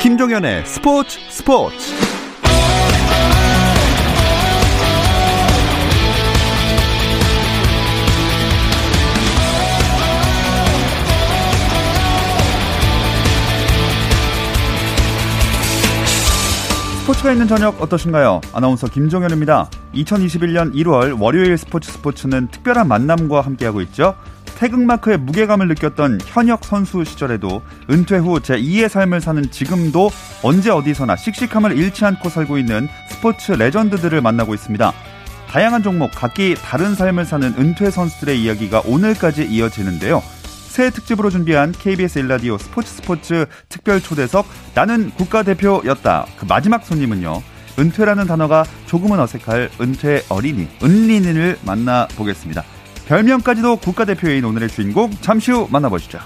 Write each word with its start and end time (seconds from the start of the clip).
김종현의 0.00 0.64
스포츠 0.64 1.18
스포츠 1.28 1.76
스포츠가 17.02 17.32
있는 17.32 17.46
저녁 17.46 17.82
어떠신가요? 17.82 18.40
아나운서 18.54 18.86
김종현입니다. 18.86 19.68
2021년 19.94 20.72
1월 20.76 21.20
월요일 21.20 21.58
스포츠 21.58 21.92
스포츠는 21.92 22.48
특별한 22.48 22.88
만남과 22.88 23.42
함께하고 23.42 23.82
있죠. 23.82 24.14
태극마크의 24.60 25.16
무게감을 25.16 25.68
느꼈던 25.68 26.20
현역 26.26 26.66
선수 26.66 27.02
시절에도 27.02 27.62
은퇴 27.88 28.18
후 28.18 28.40
제2의 28.40 28.90
삶을 28.90 29.22
사는 29.22 29.42
지금도 29.50 30.10
언제 30.42 30.70
어디서나 30.70 31.16
씩씩함을 31.16 31.78
잃지 31.78 32.04
않고 32.04 32.28
살고 32.28 32.58
있는 32.58 32.86
스포츠 33.08 33.52
레전드들을 33.52 34.20
만나고 34.20 34.52
있습니다. 34.52 34.92
다양한 35.48 35.82
종목, 35.82 36.10
각기 36.14 36.54
다른 36.54 36.94
삶을 36.94 37.24
사는 37.24 37.54
은퇴 37.58 37.90
선수들의 37.90 38.40
이야기가 38.42 38.82
오늘까지 38.84 39.46
이어지는데요. 39.46 40.22
새 40.68 40.90
특집으로 40.90 41.30
준비한 41.30 41.72
KBS 41.72 42.18
일라디오 42.18 42.58
스포츠 42.58 42.92
스포츠 42.92 43.46
특별 43.70 44.00
초대석 44.00 44.46
나는 44.74 45.10
국가대표였다. 45.12 46.26
그 46.36 46.44
마지막 46.44 46.84
손님은요. 46.84 47.42
은퇴라는 47.78 48.26
단어가 48.26 48.64
조금은 48.86 49.20
어색할 49.20 49.70
은퇴 49.80 50.22
어린이, 50.28 50.68
은린이를 50.82 51.58
만나보겠습니다. 51.64 52.62
별명까지도 53.10 53.78
국가대표인 53.78 54.44
오늘의 54.44 54.68
주인공 54.68 55.10
잠시 55.20 55.50
후 55.50 55.66
만나보시죠. 55.68 56.20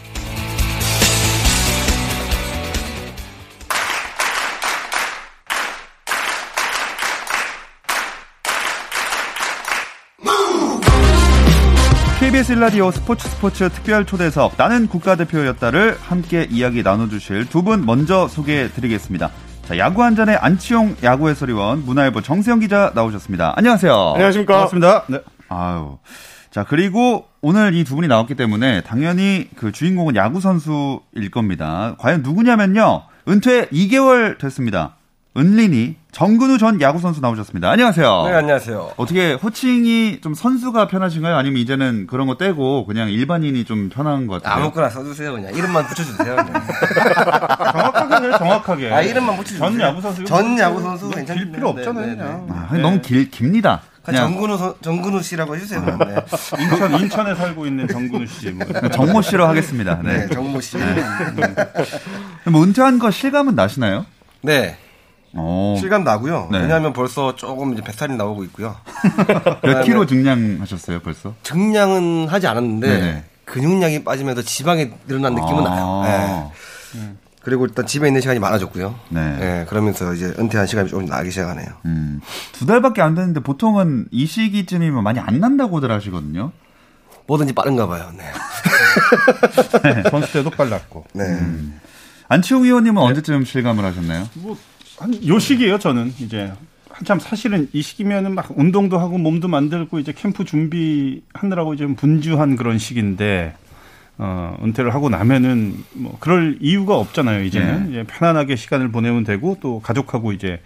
KBS 12.21 12.53
라디오 12.53 12.91
스포츠 12.91 13.29
스포츠 13.29 13.69
특별 13.71 14.05
초대석 14.07 14.55
나는 14.57 14.87
국가대표였다를 14.89 15.97
함께 16.01 16.47
이야기 16.51 16.83
나눠주실 16.83 17.49
두 17.49 17.63
분 17.65 17.85
먼저 17.87 18.29
소개해드리겠습니다. 18.29 19.31
자, 19.67 19.79
야구 19.79 20.03
한 20.03 20.15
잔의 20.17 20.37
안치용 20.37 20.97
야구 21.03 21.29
해설위원 21.31 21.85
문화일보 21.85 22.21
정세영 22.21 22.61
기자 22.61 22.93
나오셨습니다. 22.95 23.55
안녕하세요. 23.57 24.13
안녕하십니까. 24.15 24.53
반갑습니다. 24.55 25.05
네. 25.09 25.19
아유. 25.49 25.99
자, 26.55 26.65
그리고 26.69 27.25
오늘 27.41 27.75
이 27.75 27.83
두 27.83 27.97
분이 27.97 28.07
나왔기 28.07 28.37
때문에 28.37 28.83
당연히 28.83 29.49
그 29.57 29.73
주인공은 29.73 30.15
야구 30.15 30.41
선수일 30.41 31.33
겁니다. 31.33 31.97
과연 31.99 32.23
누구냐면요. 32.23 33.03
은퇴 33.29 33.67
2개월 33.71 34.39
됐습니다. 34.39 34.95
은린이 35.37 35.97
정근우 36.13 36.59
전 36.59 36.81
야구 36.81 37.01
선수 37.01 37.21
나오셨습니다. 37.21 37.69
안녕하세요. 37.69 38.23
네, 38.29 38.35
안녕하세요. 38.35 38.93
어떻게 38.97 39.33
호칭이 39.33 40.21
좀 40.21 40.33
선수가 40.35 40.87
편하신가요? 40.87 41.35
아니면 41.35 41.61
이제는 41.61 42.07
그런 42.07 42.29
거 42.29 42.37
떼고 42.37 42.87
그냥 42.87 43.11
일반인이 43.11 43.65
좀 43.65 43.89
편한 43.89 44.29
것 44.29 44.41
같아요? 44.41 44.63
아무거나 44.63 44.89
써주세요, 44.91 45.33
그냥. 45.33 45.53
이름만 45.57 45.85
붙여주세요. 45.89 46.37
그냥. 46.37 46.53
정확하게 47.73 48.27
해요, 48.29 48.39
정확하게. 48.39 48.93
아, 48.93 49.03
이름만 49.03 49.37
붙여주세요. 49.39 49.71
전 49.71 49.81
야구 49.81 50.01
선수. 50.01 50.25
전 50.25 50.57
야구 50.61 50.81
선수 50.81 51.07
이거 51.07 51.17
괜찮네. 51.17 51.41
길 51.41 51.51
필요 51.51 51.69
없잖아요, 51.71 52.07
네, 52.07 52.15
네. 52.15 52.23
네. 52.23 52.47
아, 52.51 52.77
너무 52.79 53.01
길, 53.01 53.29
깁니다. 53.29 53.83
그냥 54.05 54.27
그냥 54.27 54.33
정근우, 54.33 54.59
선- 54.59 54.75
정근우 54.83 55.23
씨라고 55.23 55.57
해주세요. 55.57 55.83
그냥. 55.83 55.99
네. 55.99 56.15
인천, 56.63 57.01
인천에 57.01 57.35
살고 57.35 57.67
있는 57.67 57.89
정근우 57.89 58.27
씨. 58.27 58.51
뭐. 58.51 58.67
정모 58.93 59.23
씨로 59.23 59.47
하겠습니다. 59.47 60.01
네, 60.03 60.27
네. 60.27 60.29
정모 60.29 60.61
씨. 60.61 60.77
뭐 62.51 62.63
은퇴한 62.63 62.99
거 62.99 63.11
실감은 63.11 63.55
나시나요? 63.55 64.05
네. 64.43 64.77
어, 65.37 65.75
실감 65.81 66.05
나고요. 66.05 66.49
네. 66.53 66.61
왜냐하면 66.61 66.93
벌써 66.93 67.35
조금 67.35 67.73
이제 67.73 67.83
뱃살이 67.83 68.15
나오고 68.17 68.45
있고요. 68.45 68.77
몇 69.63 69.83
킬로 69.83 70.07
증량하셨어요, 70.07 71.01
벌써? 71.01 71.35
증량은 71.43 72.29
하지 72.29 72.47
않았는데 72.47 72.87
네네. 72.89 73.25
근육량이 73.47 74.05
빠지면서 74.05 74.43
지방이 74.43 74.91
늘어난 75.09 75.35
느낌은 75.35 75.67
아. 75.67 75.71
나요. 75.71 76.53
네. 76.95 77.15
그리고 77.45 77.67
일단 77.67 77.87
집에 77.87 78.07
있는 78.07 78.21
시간이 78.21 78.41
많아졌고요. 78.41 78.99
네. 79.11 79.37
네, 79.37 79.67
그러면서 79.69 80.15
이제 80.15 80.35
은퇴한 80.39 80.67
시간이 80.67 80.89
조금 80.89 81.05
나기 81.05 81.31
시작하네요. 81.31 81.67
음, 81.85 82.21
두 82.53 82.65
달밖에 82.65 83.03
안 83.03 83.15
됐는데 83.15 83.41
보통은 83.41 84.07
이 84.11 84.27
시기쯤이면 84.27 85.05
많이 85.05 85.21
안 85.21 85.41
난다고들 85.41 85.91
하시거든요. 85.91 86.53
뭐든지 87.27 87.53
빠른가 87.53 87.87
봐요. 87.87 88.11
네. 88.17 88.25
선수 90.11 90.33
때도 90.33 90.51
빨랐고. 90.51 91.07
네. 91.15 91.25
안치홍 92.29 92.65
의원님은 92.65 93.01
언제쯤 93.01 93.45
실감을 93.45 93.85
하셨나요? 93.85 94.27
뭐, 94.35 94.57
한, 94.99 95.27
요 95.27 95.39
시기에요, 95.39 95.79
저는. 95.79 96.15
이제. 96.19 96.53
한참 96.91 97.19
사실은 97.19 97.69
이 97.73 97.83
시기면은 97.83 98.37
막 98.37 98.57
운동도 98.57 98.99
하고 98.99 99.19
몸도 99.19 99.49
만들고 99.49 99.99
이제 99.99 100.13
캠프 100.13 100.45
준비하느라고 100.45 101.75
좀 101.75 101.97
분주한 101.97 102.55
그런 102.55 102.79
시기인데, 102.79 103.57
어, 104.19 104.57
은퇴를 104.63 104.95
하고 104.95 105.09
나면은 105.09 105.75
뭐 105.93 106.17
그럴 106.21 106.57
이유가 106.61 106.97
없잖아요, 106.97 107.43
이제는. 107.45 107.91
이제 107.91 108.05
편안하게 108.05 108.57
시간을 108.57 108.91
보내면 108.91 109.25
되고 109.25 109.57
또 109.61 109.81
가족하고 109.81 110.33
이제 110.33 110.61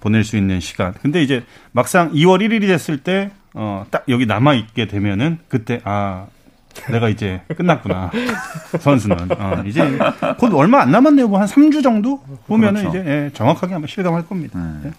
보낼 0.00 0.24
수 0.24 0.36
있는 0.36 0.60
시간. 0.60 0.92
근데 1.02 1.22
이제 1.22 1.44
막상 1.72 2.12
2월 2.12 2.40
1일이 2.46 2.66
됐을 2.66 2.98
때, 2.98 3.30
어, 3.54 3.86
딱 3.90 4.04
여기 4.08 4.26
남아 4.26 4.54
있게 4.54 4.86
되면은 4.86 5.38
그때, 5.48 5.80
아, 5.84 6.26
내가 6.90 7.08
이제 7.08 7.40
끝났구나. 7.56 8.10
선수는. 8.80 9.16
어, 9.32 9.62
이제 9.66 9.98
곧 10.38 10.54
얼마 10.54 10.80
안 10.82 10.90
남았네요. 10.92 11.26
뭐 11.28 11.40
한 11.40 11.46
3주 11.48 11.82
정도 11.82 12.22
보면은 12.46 12.82
그렇죠. 12.82 12.98
이제 12.98 13.10
예, 13.10 13.30
정확하게 13.34 13.74
아마 13.74 13.86
실감할 13.86 14.26
겁니다. 14.26 14.58
네. 14.58 14.88
예. 14.88 14.92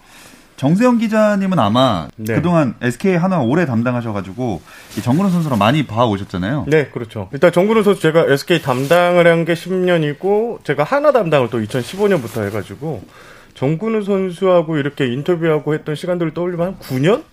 정세영 0.62 0.98
기자님은 0.98 1.58
아마 1.58 2.06
네. 2.14 2.36
그동안 2.36 2.76
SK 2.80 3.16
하나 3.16 3.40
오래 3.40 3.66
담당하셔가지고 3.66 4.62
이 4.96 5.02
정근우 5.02 5.28
선수랑 5.28 5.58
많이 5.58 5.88
봐오셨잖아요. 5.88 6.66
네, 6.68 6.86
그렇죠. 6.86 7.28
일단 7.32 7.50
정근우 7.50 7.82
선수 7.82 8.00
제가 8.00 8.26
SK 8.28 8.62
담당을 8.62 9.26
한 9.26 9.44
게 9.44 9.54
10년이고 9.54 10.62
제가 10.62 10.84
하나 10.84 11.10
담당을 11.10 11.48
또 11.50 11.58
2015년부터 11.58 12.44
해가지고 12.46 13.02
정근우 13.54 14.04
선수하고 14.04 14.76
이렇게 14.76 15.08
인터뷰하고 15.12 15.74
했던 15.74 15.96
시간들을 15.96 16.32
떠올리면 16.32 16.64
한 16.64 16.78
9년? 16.78 17.24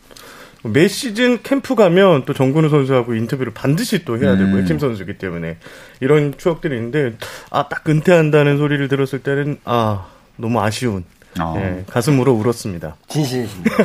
매 0.63 0.87
시즌 0.87 1.43
캠프 1.43 1.75
가면 1.75 2.23
또 2.25 2.33
정근우 2.33 2.67
선수하고 2.69 3.13
인터뷰를 3.13 3.53
반드시 3.53 4.05
또 4.05 4.17
해야 4.17 4.35
되고 4.37 4.49
음. 4.53 4.59
핵심 4.59 4.79
선수이기 4.79 5.19
때문에 5.19 5.57
이런 5.99 6.33
추억들이 6.35 6.75
있는데 6.77 7.13
아 7.51 7.69
딱 7.69 7.87
은퇴한다는 7.87 8.57
소리를 8.57 8.87
들었을 8.87 9.19
때는 9.19 9.59
아 9.65 10.07
너무 10.35 10.59
아쉬운 10.61 11.03
아. 11.41 11.53
예, 11.57 11.83
가슴으로 11.87 12.33
울었습니다. 12.33 12.95
진심이십니다. 13.07 13.75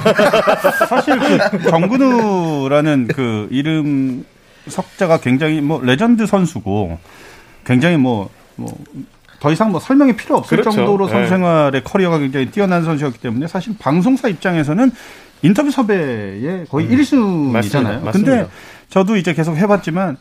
사실 0.89 1.19
그 1.19 1.63
정근우라는 1.71 3.09
그 3.09 3.49
이름 3.51 4.25
석자가 4.69 5.19
굉장히 5.19 5.61
뭐 5.61 5.81
레전드 5.83 6.27
선수고 6.27 6.99
굉장히 7.65 7.97
뭐뭐더 7.97 9.53
이상 9.53 9.71
뭐 9.71 9.81
설명이 9.81 10.17
필요 10.17 10.37
없을 10.37 10.59
그렇죠. 10.59 10.75
정도로 10.75 11.09
선수 11.09 11.23
네. 11.23 11.29
생활의 11.29 11.85
커리어가 11.85 12.19
굉장히 12.19 12.51
뛰어난 12.51 12.85
선수였기 12.85 13.19
때문에 13.19 13.47
사실 13.47 13.75
방송사 13.79 14.29
입장에서는 14.29 14.91
인터뷰 15.43 15.71
섭외의 15.71 16.67
거의 16.71 16.89
1순위잖아요. 16.89 17.23
음. 17.23 17.53
맞습니다. 17.53 18.01
근데 18.01 18.03
맞습니다. 18.11 18.49
저도 18.89 19.17
이제 19.17 19.35
계속 19.35 19.57
해봤지만 19.57 20.17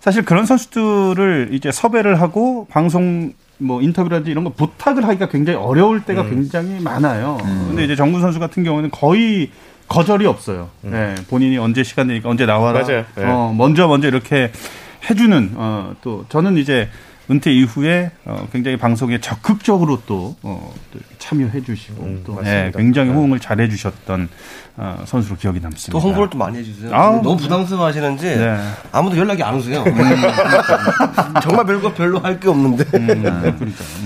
사실 0.00 0.24
그런 0.24 0.46
선수들을 0.46 1.48
이제 1.52 1.72
섭외를 1.72 2.20
하고 2.20 2.66
방송 2.70 3.32
뭐 3.58 3.80
인터뷰라든지 3.80 4.30
이런 4.30 4.44
거 4.44 4.50
부탁을 4.50 5.06
하기가 5.06 5.28
굉장히 5.28 5.58
어려울 5.58 6.02
때가 6.02 6.22
음. 6.22 6.30
굉장히 6.30 6.80
많아요. 6.80 7.38
근데 7.40 7.84
이제 7.84 7.96
정군 7.96 8.20
선수 8.20 8.38
같은 8.38 8.64
경우는 8.64 8.90
거의 8.90 9.50
거절이 9.88 10.26
없어요. 10.26 10.68
네, 10.82 11.14
본인이 11.28 11.58
언제 11.58 11.82
시간 11.82 12.08
되니까 12.08 12.28
언제 12.28 12.44
나와라. 12.44 12.80
음. 12.80 12.86
맞아요. 12.86 13.04
네. 13.14 13.24
어, 13.24 13.54
먼저 13.56 13.86
먼저 13.86 14.08
이렇게 14.08 14.50
해주는 15.08 15.52
어, 15.54 15.94
또 16.02 16.24
저는 16.28 16.56
이제 16.58 16.88
은퇴 17.28 17.52
이후에 17.52 18.12
어, 18.24 18.46
굉장히 18.52 18.76
방송에 18.76 19.20
적극적으로 19.20 20.00
또, 20.06 20.36
어, 20.42 20.72
또 20.92 21.00
참여해 21.18 21.60
주시고 21.64 22.02
음, 22.04 22.22
또. 22.24 22.40
예, 22.44 22.70
굉장히 22.76 23.08
네. 23.10 23.14
호응을 23.16 23.40
잘 23.40 23.56
해 23.60 23.68
주셨던 23.68 24.28
어, 24.76 25.02
선수로 25.06 25.36
기억이 25.36 25.58
남습니다. 25.60 25.90
또 25.92 25.98
홍보를 25.98 26.28
또 26.30 26.36
많이 26.38 26.58
해주세요. 26.58 26.94
아우, 26.94 27.22
너무 27.22 27.36
부담스러워 27.38 27.86
하시는지 27.86 28.26
네. 28.36 28.56
아무도 28.92 29.16
연락이 29.16 29.42
안 29.42 29.54
오세요. 29.54 29.82
정말 31.42 31.64
별거 31.66 31.92
별로 31.94 32.18
할 32.20 32.38
게 32.38 32.48
없는데. 32.50 32.84
그러니까. 32.84 33.54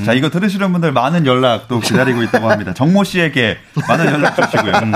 자, 0.06 0.12
이거 0.12 0.31
들으시는 0.31 0.70
분들 0.72 0.93
많은 0.93 1.26
연락 1.26 1.67
또 1.67 1.81
기다리고 1.81 2.22
있다고 2.22 2.49
합니다. 2.49 2.72
정모 2.75 3.02
씨에게 3.05 3.56
많은 3.88 4.06
연락 4.06 4.37
주시고요. 4.37 4.72
음. 4.84 4.93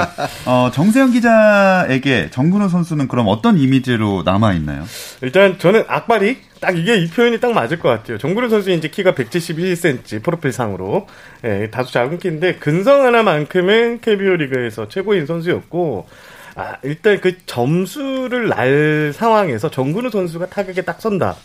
어, 0.46 0.70
정세영 0.72 1.10
기자에게 1.10 2.30
정근우 2.30 2.68
선수는 2.68 3.08
그럼 3.08 3.26
어떤 3.28 3.58
이미지로 3.58 4.22
남아있나요? 4.24 4.84
일단 5.22 5.58
저는 5.58 5.84
악발이 5.88 6.38
딱 6.64 6.78
이게 6.78 6.96
이 6.96 7.06
표현이 7.08 7.40
딱 7.40 7.52
맞을 7.52 7.78
것 7.78 7.90
같아요. 7.90 8.16
정구름 8.16 8.48
선수 8.48 8.70
이제 8.70 8.88
키가 8.88 9.12
171cm 9.12 10.22
프로필 10.22 10.50
상으로 10.50 11.06
예, 11.44 11.68
다소 11.70 11.92
작은 11.92 12.18
키인데 12.18 12.54
근성 12.54 13.04
하나만큼은 13.04 14.00
KBO 14.00 14.36
리그에서 14.36 14.88
최고인 14.88 15.26
선수였고 15.26 16.06
아 16.54 16.76
일단 16.82 17.20
그 17.20 17.36
점수를 17.44 18.48
날 18.48 19.12
상황에서 19.12 19.70
정근우 19.70 20.08
선수가 20.08 20.46
타격에 20.46 20.82
딱 20.82 21.02
선다. 21.02 21.36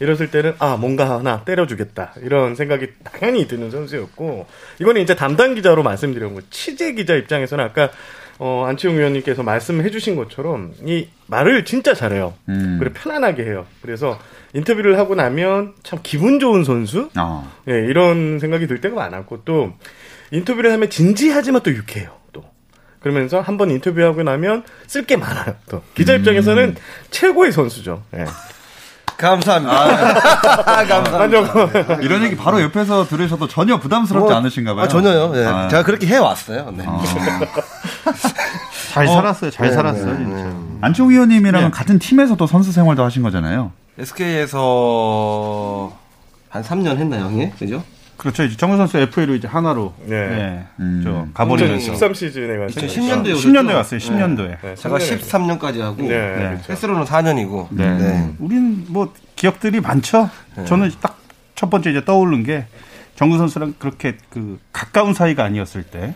이랬을 0.00 0.30
때는 0.32 0.54
아 0.58 0.76
뭔가 0.76 1.10
하나 1.10 1.44
때려주겠다 1.44 2.14
이런 2.22 2.54
생각이 2.54 2.88
당연히 3.04 3.46
드는 3.48 3.70
선수였고 3.70 4.46
이거는 4.80 5.02
이제 5.02 5.14
담당 5.14 5.54
기자로 5.54 5.82
말씀드린 5.82 6.34
거 6.34 6.40
취재 6.50 6.92
기자 6.92 7.14
입장에서는 7.14 7.64
아까 7.64 7.90
어, 8.38 8.64
안치홍 8.68 8.96
위원님께서 8.98 9.42
말씀해 9.42 9.90
주신 9.90 10.14
것처럼 10.16 10.72
이 10.84 11.08
말을 11.26 11.64
진짜 11.64 11.92
잘해요. 11.94 12.34
음. 12.48 12.76
그리고 12.78 12.94
편안하게 12.94 13.42
해요. 13.44 13.66
그래서 13.82 14.18
인터뷰를 14.54 14.98
하고 14.98 15.14
나면 15.14 15.74
참 15.82 15.98
기분 16.02 16.38
좋은 16.38 16.62
선수? 16.64 17.10
아. 17.16 17.50
예, 17.68 17.72
이런 17.72 18.38
생각이 18.38 18.66
들 18.66 18.80
때가 18.80 18.94
많았고 18.94 19.42
또 19.44 19.72
인터뷰를 20.30 20.72
하면 20.72 20.88
진지하지만 20.90 21.62
또 21.62 21.70
유쾌해요. 21.72 22.10
또 22.32 22.44
그러면서 23.00 23.40
한 23.40 23.56
번 23.56 23.70
인터뷰하고 23.70 24.22
나면 24.22 24.62
쓸 24.86 25.04
게 25.04 25.16
많아요. 25.16 25.54
또 25.68 25.82
기자 25.94 26.14
입장에서는 26.14 26.76
최고의 27.10 27.50
선수죠. 27.52 28.02
예. 28.14 28.24
감사합니다. 29.18 30.84
감사합니다. 30.86 31.94
이런 32.00 32.22
얘기 32.22 32.36
바로 32.36 32.62
옆에서 32.62 33.04
들으셔도 33.04 33.48
전혀 33.48 33.78
부담스럽지 33.78 34.28
뭐, 34.30 34.34
않으신가 34.36 34.74
봐요. 34.74 34.84
아, 34.84 34.88
전혀요. 34.88 35.32
예. 35.34 35.44
아. 35.44 35.68
제가 35.68 35.82
그렇게 35.82 36.06
해왔어요. 36.06 36.72
네. 36.76 36.84
잘 38.92 39.06
살았어요. 39.08 39.50
잘 39.50 39.68
네, 39.68 39.74
살았어요, 39.74 40.12
네, 40.12 40.24
진짜. 40.24 40.44
네. 40.44 40.54
안치홍 40.80 41.10
위원님이랑 41.10 41.64
네. 41.64 41.70
같은 41.70 41.98
팀에서도 41.98 42.46
선수 42.46 42.72
생활도 42.72 43.04
하신 43.04 43.22
거잖아요. 43.22 43.72
SK에서 43.98 45.92
한 46.48 46.62
3년 46.62 46.96
했나요, 46.96 47.24
형이? 47.24 47.50
그죠? 47.58 47.82
그렇죠. 48.18 48.42
이제 48.42 48.56
정우 48.56 48.76
선수 48.76 48.98
FA로 48.98 49.34
이제 49.34 49.48
하나로 49.48 49.94
네. 50.04 50.16
예, 50.16 50.64
음. 50.80 51.00
저 51.02 51.26
가버리면서 51.32 51.86
13 51.86 52.12
시즌에 52.12 52.58
가서 52.58 52.80
2010년도에 52.80 53.34
10년도에 53.34 53.74
왔어요. 53.74 54.00
10년도에. 54.00 54.60
네, 54.60 54.74
제가 54.74 54.98
10년에 54.98 55.20
13년까지 55.20 55.78
하고 55.80 56.02
네, 56.02 56.08
네. 56.08 56.34
그렇죠. 56.34 56.72
횟수로는 56.72 57.04
4년이고. 57.04 57.68
네. 57.70 57.96
네. 57.96 58.34
우린 58.38 58.84
뭐 58.88 59.14
기억들이 59.36 59.80
많죠. 59.80 60.28
저는 60.66 60.90
딱 61.00 61.18
첫 61.58 61.70
번째 61.70 61.90
이제 61.90 62.04
떠오른 62.04 62.44
게 62.44 62.66
정구 63.16 63.36
선수랑 63.36 63.74
그렇게 63.80 64.16
그 64.30 64.60
가까운 64.72 65.12
사이가 65.12 65.42
아니었을 65.42 65.82
때 65.82 66.14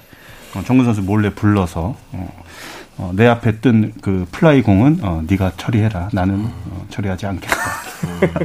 어, 0.54 0.62
정근우 0.64 0.84
선수 0.84 1.02
몰래 1.02 1.30
불러서 1.30 1.96
어, 2.12 2.44
어, 2.98 3.10
내 3.14 3.26
앞에 3.26 3.58
뜬 3.60 3.92
그 4.02 4.26
플라이 4.30 4.62
공은 4.62 4.98
어, 5.02 5.22
네가 5.26 5.52
처리해라. 5.56 6.10
나는 6.12 6.44
어, 6.70 6.84
처리하지 6.90 7.26
않겠다. 7.26 7.56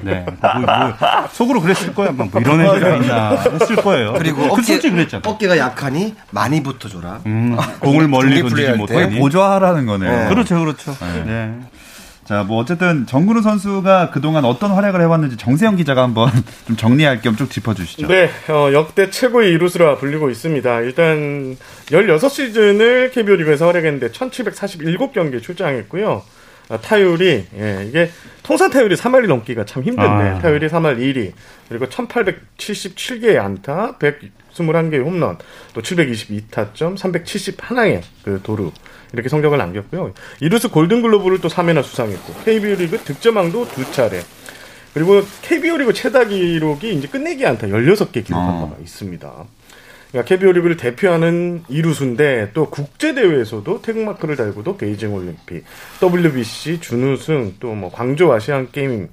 네, 0.03 0.25
뭐, 0.41 0.51
뭐, 0.61 0.93
속으로 1.31 1.61
그랬을 1.61 1.93
거야. 1.93 2.11
뭐 2.11 2.27
이런 2.39 2.61
애가 2.61 2.95
있나 2.97 3.29
했을 3.31 3.75
거예요. 3.75 4.13
그리고 4.13 4.41
그 4.43 4.53
어깨, 4.53 4.61
솔직히 4.63 4.91
그랬잖아. 4.91 5.21
어깨가 5.25 5.57
약하니 5.57 6.15
많이 6.31 6.63
붙어줘라. 6.63 7.19
음, 7.25 7.57
공을 7.79 8.07
멀리 8.07 8.41
던지지 8.41 8.71
못하니. 8.73 9.19
보조하라는 9.19 9.85
거네요. 9.85 10.11
네. 10.11 10.29
그렇죠, 10.29 10.59
그렇죠. 10.59 10.95
네. 11.25 11.53
자, 12.27 12.43
뭐 12.43 12.57
어쨌든 12.57 13.05
정근우 13.05 13.41
선수가 13.41 14.09
그동안 14.09 14.43
어떤 14.43 14.71
활약을 14.71 14.99
해왔는지 14.99 15.37
정세영 15.37 15.77
기자가 15.77 16.03
한번 16.03 16.29
좀 16.67 16.75
정리할 16.75 17.21
겸 17.21 17.37
쭉 17.37 17.49
짚어주시죠. 17.49 18.07
네, 18.07 18.29
어, 18.49 18.73
역대 18.73 19.09
최고의 19.09 19.51
이루수라 19.51 19.95
불리고 19.95 20.29
있습니다. 20.29 20.81
일단 20.81 21.55
16시즌을 21.85 23.13
KBO 23.13 23.35
리그에서 23.35 23.67
활약했는데 23.67 24.09
1747경기에 24.09 25.41
출장했고요. 25.41 26.23
아, 26.69 26.77
타율이 26.77 27.45
예, 27.57 27.85
이게 27.87 28.09
통산 28.43 28.69
타율이 28.71 28.95
3할이 28.95 29.27
넘기가 29.27 29.63
참 29.63 29.83
힘든데 29.83 30.09
아. 30.09 30.39
타율이 30.39 30.67
3할 30.67 30.97
1위 30.97 31.31
그리고 31.69 31.85
1877개의 31.85 33.37
안타 33.37 33.97
121개의 33.99 35.05
홈런 35.05 35.37
또 35.73 35.81
722타점 35.81 36.97
371의 36.97 38.01
그 38.23 38.41
도루 38.43 38.71
이렇게 39.13 39.29
성적을 39.29 39.57
남겼고요. 39.57 40.13
이루스 40.41 40.69
골든글로브를 40.69 41.39
또 41.41 41.47
3회나 41.47 41.83
수상했고 41.83 42.33
KBO 42.43 42.75
리그 42.75 42.97
득점왕도 42.99 43.67
두 43.69 43.91
차례 43.91 44.21
그리고 44.93 45.21
KBO 45.43 45.77
리그 45.77 45.93
최다 45.93 46.25
기록이 46.25 46.93
이제 46.93 47.07
끝내기 47.07 47.45
안타 47.45 47.67
16개 47.67 48.23
기록한 48.25 48.49
어. 48.49 48.67
바가 48.67 48.81
있습니다. 48.81 49.31
그러니까 50.11 50.27
KBO 50.35 50.51
리그를 50.53 50.77
대표하는 50.77 51.63
이루수인데 51.67 52.51
또 52.53 52.69
국제 52.69 53.13
대회에서도 53.13 53.81
태극마크를 53.81 54.35
달고도 54.37 54.77
베이징 54.77 55.13
올림픽, 55.13 55.65
WBC 56.01 56.79
준우승, 56.79 57.55
또 57.59 57.75
뭐 57.75 57.91
광주 57.91 58.31
아시안 58.31 58.69
게임 58.71 59.09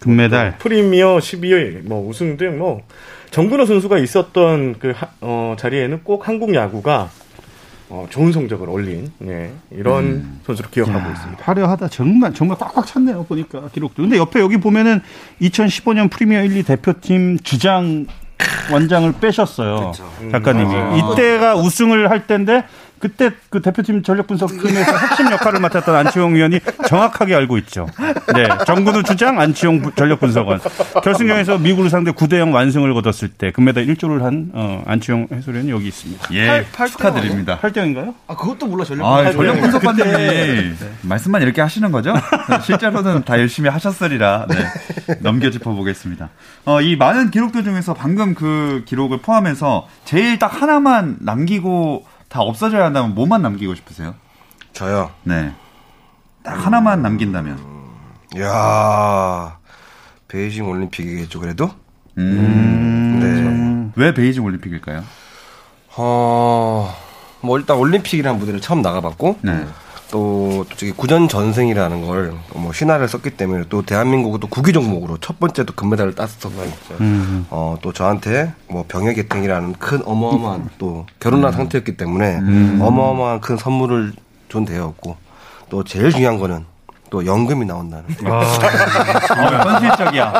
금메달. 0.00 0.58
프리미어 0.58 1.18
12회 1.18 1.82
뭐 1.84 2.06
우승 2.08 2.36
등뭐 2.36 2.82
정근호 3.30 3.66
선수가 3.66 3.98
있었던 3.98 4.78
그 4.78 4.92
하- 4.94 5.10
어, 5.20 5.56
자리에는 5.58 6.02
꼭 6.04 6.28
한국 6.28 6.54
야구가 6.54 7.10
어, 7.88 8.06
좋은 8.10 8.32
성적을 8.32 8.68
올린 8.68 9.12
예, 9.24 9.52
이런 9.70 10.40
선수로 10.44 10.68
기억하고 10.70 11.10
있습니다. 11.10 11.42
화려하다. 11.44 11.88
정말 11.88 12.34
정말 12.34 12.58
꽉꽉 12.58 12.86
찼네요. 12.86 13.24
보니까 13.24 13.68
기록도. 13.68 14.02
근데 14.02 14.16
옆에 14.16 14.40
여기 14.40 14.56
보면은 14.56 15.00
2015년 15.40 16.10
프리미어 16.10 16.42
1, 16.42 16.56
2 16.56 16.62
대표팀 16.64 17.38
주장 17.44 18.06
원장을 18.72 19.12
빼셨어요. 19.12 19.92
작가님이. 20.30 20.98
이때가 20.98 21.56
우승을 21.56 22.10
할 22.10 22.26
때인데 22.26 22.64
그때 22.98 23.30
그 23.50 23.60
대표팀 23.60 24.02
전력 24.02 24.26
분석팀에서 24.26 24.96
핵심 24.96 25.30
역할을 25.30 25.60
맡았던 25.60 25.94
안치홍 25.94 26.34
위원이 26.34 26.60
정확하게 26.88 27.34
알고 27.34 27.58
있죠. 27.58 27.86
네. 28.34 28.48
정근우 28.66 29.02
주장, 29.02 29.38
안치홍 29.38 29.82
부- 29.82 29.94
전력 29.94 30.18
분석원. 30.20 30.60
결승전에서 31.04 31.58
미국을 31.58 31.90
상대 31.90 32.10
9대 32.12 32.38
0 32.38 32.52
완승을 32.54 32.94
거뒀을 32.94 33.28
때 33.36 33.50
금메달 33.52 33.86
1조를 33.86 34.22
한 34.22 34.50
어, 34.54 34.82
안치홍 34.86 35.28
해설위원이 35.32 35.70
여기 35.70 35.88
있습니다. 35.88 36.28
예, 36.32 36.46
팔- 36.46 36.66
팔 36.72 36.88
축하드립니다. 36.88 37.58
8등인가요? 37.60 38.14
아, 38.28 38.34
그것도 38.36 38.66
몰라, 38.66 38.84
전력. 38.84 39.04
아, 39.06 39.18
아, 39.18 39.30
전력 39.32 39.60
분석관님이 39.60 40.74
말씀만 41.02 41.42
이렇게 41.42 41.60
하시는 41.60 41.90
거죠? 41.92 42.14
실제로는 42.62 43.24
다 43.24 43.38
열심히 43.38 43.68
하셨으리라 43.68 44.46
네, 44.48 45.16
넘겨 45.20 45.50
짚어 45.50 45.72
보겠습니다. 45.74 46.30
어, 46.64 46.80
이 46.80 46.96
많은 46.96 47.30
기록들 47.30 47.62
중에서 47.64 47.94
방금 47.94 48.34
그 48.34 48.82
기록을 48.86 49.18
포함해서 49.18 49.86
제일 50.04 50.38
딱 50.38 50.62
하나만 50.62 51.16
남기고 51.20 52.04
다 52.28 52.40
없어져야 52.40 52.84
한다면 52.86 53.14
뭐만 53.14 53.42
남기고 53.42 53.74
싶으세요? 53.74 54.14
저요. 54.72 55.10
네. 55.22 55.52
딱 56.42 56.54
하나만 56.66 57.02
남긴다면. 57.02 57.58
이야, 58.36 59.58
베이징 60.28 60.68
올림픽이겠죠, 60.68 61.40
그래도? 61.40 61.70
음. 62.18 63.92
네. 63.94 64.02
왜 64.02 64.12
베이징 64.12 64.44
올림픽일까요? 64.44 65.02
어, 65.96 66.94
뭐 67.40 67.58
일단 67.58 67.78
올림픽이라는 67.78 68.38
무대를 68.38 68.60
처음 68.60 68.82
나가봤고, 68.82 69.38
네. 69.42 69.66
또, 70.10 70.64
또 70.68 70.76
저기 70.76 70.92
구전 70.92 71.28
전승이라는 71.28 72.06
걸 72.06 72.32
뭐 72.54 72.72
신화를 72.72 73.06
썼기 73.08 73.30
때문에 73.36 73.64
또 73.68 73.82
대한민국은 73.82 74.40
또 74.40 74.46
국위 74.48 74.72
종목으로 74.72 75.18
첫 75.18 75.38
번째 75.38 75.64
또 75.64 75.74
금메달을 75.74 76.14
땄었고, 76.14 76.50
어, 77.50 77.76
또 77.82 77.92
저한테 77.92 78.52
뭐 78.68 78.84
병역계통이라는 78.88 79.74
큰 79.74 80.02
어마어마한 80.04 80.70
또 80.78 81.06
결혼한 81.20 81.52
상태였기 81.52 81.96
때문에 81.96 82.36
어마어마한 82.82 83.40
큰 83.40 83.56
선물을 83.56 84.12
준 84.48 84.64
대였고, 84.64 85.16
또 85.68 85.84
제일 85.84 86.10
중요한 86.10 86.38
거는 86.38 86.64
또 87.16 87.24
연금이 87.24 87.64
나온다는. 87.64 88.04
어, 88.26 88.40
현실적이야. 89.70 90.32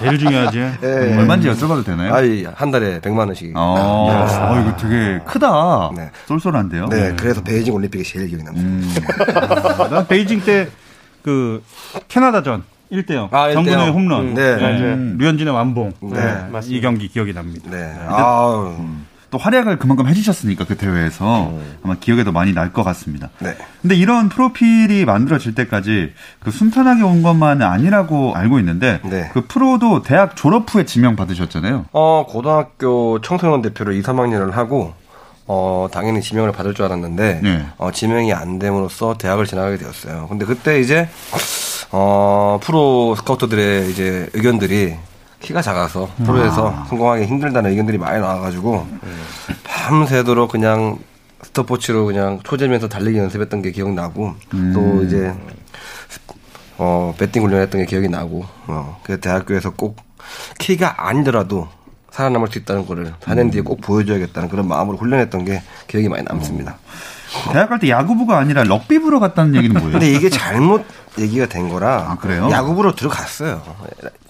제일 0.00 0.18
중요하지. 0.18 0.58
얼마인지 0.82 1.48
여쭤봐도 1.48 1.84
되나요? 1.84 2.12
아이, 2.12 2.44
한 2.52 2.72
달에 2.72 2.98
100만 3.00 3.18
원씩. 3.18 3.52
어, 3.54 4.08
어, 4.10 4.60
이거 4.60 4.76
되게 4.76 5.20
크다. 5.24 5.90
네. 5.96 6.10
쏠쏠한데요? 6.26 6.86
네, 6.88 7.14
그래서 7.16 7.40
베이징 7.40 7.72
올림픽이 7.72 8.02
제일 8.02 8.26
기억이 8.26 8.42
납니다. 8.42 8.66
음. 8.66 8.94
난 9.90 10.06
베이징 10.08 10.40
때 10.40 10.68
그 11.22 11.62
캐나다전 12.06 12.62
1대0 12.90 13.28
아, 13.32 13.48
1대0. 13.48 13.52
정근우의 13.54 13.90
홈런 13.90 14.34
네. 14.34 14.56
네. 14.56 14.96
류현진의 15.18 15.52
완봉 15.52 15.92
네, 16.00 16.46
이 16.68 16.80
경기 16.80 17.08
기억이 17.08 17.34
납니다. 17.34 17.68
네. 17.70 17.92
아우. 18.08 18.72
또 19.30 19.36
활약을 19.38 19.78
그만큼 19.78 20.06
해주셨으니까 20.08 20.64
그 20.64 20.76
대회에서 20.76 21.52
아마 21.82 21.94
기억에도 21.96 22.32
많이 22.32 22.52
날 22.54 22.72
것 22.72 22.82
같습니다. 22.84 23.30
네. 23.40 23.56
근데 23.82 23.94
이런 23.94 24.28
프로필이 24.28 25.04
만들어질 25.04 25.54
때까지 25.54 26.12
그 26.40 26.50
순탄하게 26.50 27.02
온 27.02 27.22
것만은 27.22 27.66
아니라고 27.66 28.34
알고 28.34 28.58
있는데 28.60 29.00
네. 29.04 29.30
그 29.32 29.46
프로도 29.46 30.02
대학 30.02 30.36
졸업 30.36 30.72
후에 30.74 30.84
지명 30.84 31.16
받으셨잖아요. 31.16 31.86
어, 31.92 32.26
고등학교 32.28 33.20
청소년 33.22 33.62
대표로 33.62 33.92
2, 33.92 34.02
3학년을 34.02 34.52
하고, 34.52 34.92
어, 35.46 35.88
당연히 35.90 36.20
지명을 36.20 36.52
받을 36.52 36.74
줄 36.74 36.84
알았는데, 36.84 37.40
네. 37.42 37.66
어, 37.78 37.90
지명이 37.90 38.32
안 38.34 38.58
됨으로써 38.58 39.16
대학을 39.18 39.46
진학하게 39.46 39.78
되었어요. 39.78 40.26
근데 40.28 40.44
그때 40.44 40.78
이제, 40.80 41.08
어, 41.90 42.58
프로 42.62 43.14
스카우터들의 43.16 43.90
이제 43.90 44.28
의견들이 44.34 44.94
키가 45.40 45.62
작아서 45.62 46.08
프로에서 46.24 46.84
성공하기 46.88 47.24
힘들다는 47.26 47.70
의견들이 47.70 47.98
많이 47.98 48.20
나와가지고, 48.20 48.86
밤새도록 49.64 50.50
그냥 50.50 50.98
스톱워치로 51.42 52.06
그냥 52.06 52.40
초재면서 52.42 52.88
달리기 52.88 53.18
연습했던 53.18 53.62
게 53.62 53.70
기억나고, 53.70 54.34
또 54.74 55.02
이제, 55.04 55.32
어, 56.76 57.14
배팅 57.18 57.44
훈련했던 57.44 57.80
게 57.82 57.86
기억이 57.86 58.08
나고, 58.08 58.44
어, 58.66 59.00
그 59.04 59.20
대학교에서 59.20 59.70
꼭 59.70 59.96
키가 60.58 61.06
아니더라도 61.08 61.68
살아남을 62.10 62.48
수 62.48 62.58
있다는 62.58 62.84
거를 62.86 63.14
4년 63.20 63.52
뒤에 63.52 63.60
꼭 63.60 63.80
보여줘야겠다는 63.80 64.48
그런 64.48 64.66
마음으로 64.66 64.96
훈련했던 64.98 65.44
게 65.44 65.62
기억이 65.86 66.08
많이 66.08 66.24
남습니다. 66.24 66.78
대학 67.52 67.68
갈 67.68 67.78
때 67.78 67.88
야구부가 67.90 68.38
아니라 68.38 68.64
럭비부로 68.64 69.20
갔다는 69.20 69.54
얘기는 69.54 69.72
뭐예요? 69.74 69.92
근데 69.92 70.10
이게 70.10 70.28
잘못 70.30 70.84
얘기가 71.18 71.46
된 71.46 71.68
거라 71.68 72.06
아, 72.10 72.16
그래요? 72.16 72.48
야구부로 72.50 72.94
들어갔어요. 72.94 73.62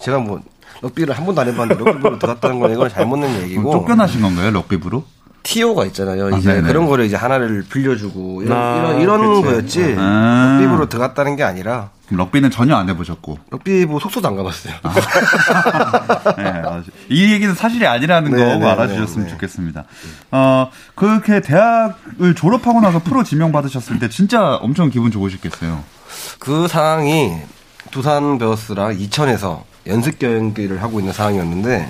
제가 0.01 0.19
뭐 0.19 0.41
럭비를 0.83 1.17
한 1.17 1.25
번도 1.27 1.41
안 1.41 1.49
해봤는데 1.49 1.83
럭비부로 1.85 2.19
들어갔다는 2.19 2.61
건 2.61 2.73
이건 2.73 2.89
잘못 2.89 3.17
낸 3.19 3.43
얘기고 3.43 3.73
쫓겨나신 3.73 4.23
건가요, 4.23 4.51
럭비부로? 4.53 5.05
티오가 5.43 5.87
있잖아요. 5.87 6.27
아, 6.27 6.37
이제 6.37 6.53
네네. 6.55 6.69
그런 6.69 6.87
거를 6.87 7.07
이제 7.07 7.17
하나를 7.17 7.65
빌려주고 7.71 8.43
이런 8.43 8.59
아, 8.59 8.77
이런, 8.99 9.01
이런. 9.01 9.43
거였지 9.43 9.95
아. 9.99 10.59
럭비부로 10.61 10.89
들어갔다는 10.89 11.37
게 11.37 11.43
아니라 11.43 11.91
그럼 12.07 12.19
럭비는 12.19 12.51
전혀 12.51 12.75
안 12.77 12.89
해보셨고. 12.89 13.39
럭비부 13.51 13.99
속소도 14.01 14.29
안 14.29 14.37
가봤어요. 14.37 14.75
네, 16.37 16.45
아주- 16.45 16.91
이 17.09 17.33
얘기는 17.33 17.55
사실이 17.55 17.87
아니라는 17.87 18.31
네, 18.33 18.39
거 18.45 18.57
네, 18.59 18.67
알아주셨으면 18.67 19.21
네, 19.21 19.25
네. 19.25 19.31
좋겠습니다. 19.31 19.85
어, 20.33 20.71
그렇게 20.95 21.41
대학을 21.41 22.35
졸업하고 22.35 22.81
나서 22.81 22.99
프로 23.03 23.25
지명 23.25 23.53
받으셨을 23.53 23.99
때 23.99 24.09
진짜 24.09 24.57
엄청 24.57 24.91
기분 24.91 25.11
좋으셨겠어요. 25.11 25.83
그 26.39 26.67
상황이 26.69 27.33
두산 27.91 28.39
베어스랑 28.39 28.99
이천에서 28.99 29.65
연습 29.89 30.19
경기를 30.19 30.83
하고 30.83 31.01
있는 31.01 31.13
상황이었는데 31.13 31.89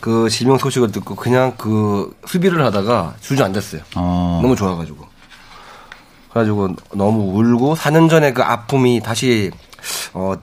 그 0.00 0.28
지명 0.28 0.58
소식을 0.58 0.92
듣고 0.92 1.14
그냥 1.14 1.54
그 1.56 2.14
수비를 2.26 2.64
하다가 2.64 3.14
주저앉았어요. 3.20 3.82
어. 3.96 4.40
너무 4.42 4.54
좋아가지고. 4.54 5.06
그래가지고 6.30 6.76
너무 6.94 7.38
울고 7.38 7.74
4년 7.74 8.10
전에 8.10 8.32
그 8.32 8.42
아픔이 8.42 9.00
다시 9.00 9.50
어 10.12 10.34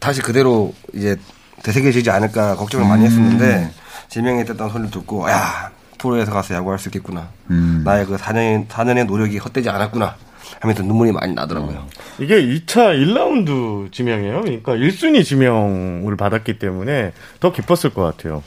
다시 0.00 0.20
그대로 0.20 0.74
이제 0.92 1.16
되새겨지지 1.62 2.10
않을까 2.10 2.56
걱정을 2.56 2.86
많이 2.86 3.04
했었는데 3.06 3.72
지명이 4.08 4.44
됐다는 4.44 4.72
소리를 4.72 4.90
듣고 4.90 5.30
야 5.30 5.70
프로에서 5.98 6.32
가서 6.32 6.54
야구할 6.54 6.78
수 6.78 6.88
있겠구나. 6.88 7.28
음. 7.50 7.82
나의 7.84 8.06
그 8.06 8.16
4년 8.16 8.66
4년의 8.68 9.06
노력이 9.06 9.38
헛되지 9.38 9.70
않았구나. 9.70 10.16
하면서 10.64 10.82
눈물이 10.82 11.12
많이 11.12 11.34
나더라고요. 11.34 11.86
이게 12.18 12.42
2차 12.42 12.96
1라운드 12.98 13.92
지명이에요. 13.92 14.40
그러니까 14.40 14.72
1순위 14.74 15.24
지명을 15.24 16.16
받았기 16.16 16.58
때문에 16.58 17.12
더 17.40 17.52
기뻤을 17.52 17.92
것 17.94 18.02
같아요. 18.02 18.42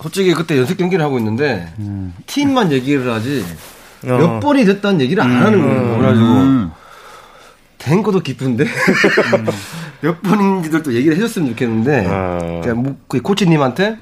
솔직히 0.00 0.34
그때 0.34 0.58
연습 0.58 0.76
경기를 0.76 1.02
하고 1.02 1.16
있는데 1.18 1.72
팀만 2.26 2.70
얘기를 2.72 3.10
하지 3.10 3.44
몇 4.02 4.22
어. 4.22 4.40
번이 4.40 4.66
됐다는 4.66 5.00
얘기를 5.00 5.22
안 5.22 5.30
하는 5.30 5.62
거예요. 5.62 5.96
그래가지고 5.96 6.26
음. 6.26 6.70
된 7.78 8.02
것도 8.02 8.20
기쁜데 8.20 8.64
몇 10.02 10.20
번인지도 10.22 10.82
또 10.82 10.92
얘기를 10.92 11.16
해줬으면 11.16 11.48
좋겠는데 11.50 12.06
아. 12.08 12.60
그냥 12.62 12.82
뭐, 12.82 12.96
그 13.08 13.20
코치님한테 13.22 13.96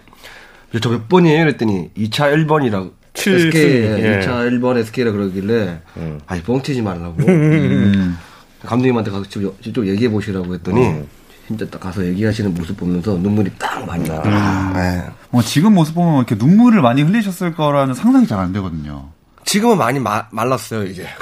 저 0.80 0.90
몇 0.90 1.08
번이에요? 1.08 1.44
그랬더니 1.44 1.90
2차 1.96 2.34
1번이라고 2.34 2.92
칠 3.22 3.34
SK 3.48 3.52
순위, 3.52 4.02
예. 4.02 4.20
2차 4.20 4.48
1번 4.50 4.76
SK라 4.78 5.12
그러길래 5.12 5.80
음. 5.96 6.20
아니 6.26 6.42
뻥치지 6.42 6.82
말라고 6.82 7.16
음. 7.26 8.16
감독님한테 8.64 9.10
가서 9.10 9.24
직접, 9.28 9.60
직접 9.62 9.86
얘기해 9.86 10.10
보시라고 10.10 10.54
했더니 10.54 10.80
음. 10.86 11.06
진짜 11.48 11.66
딱 11.68 11.80
가서 11.80 12.04
얘기하시는 12.06 12.54
모습 12.54 12.76
보면서 12.76 13.16
눈물이 13.16 13.50
딱 13.58 13.84
많이 13.84 14.08
나더라고요. 14.08 14.72
네. 14.74 15.02
어, 15.32 15.42
지금 15.42 15.74
모습 15.74 15.94
보면 15.94 16.16
이렇게 16.18 16.34
눈물을 16.36 16.80
많이 16.82 17.02
흘리셨을 17.02 17.54
거라는 17.54 17.94
상상이 17.94 18.26
잘 18.26 18.38
안 18.38 18.52
되거든요. 18.54 19.08
지금은 19.52 19.76
많이 19.76 19.98
마- 19.98 20.24
말랐어요 20.30 20.84
이제. 20.84 21.02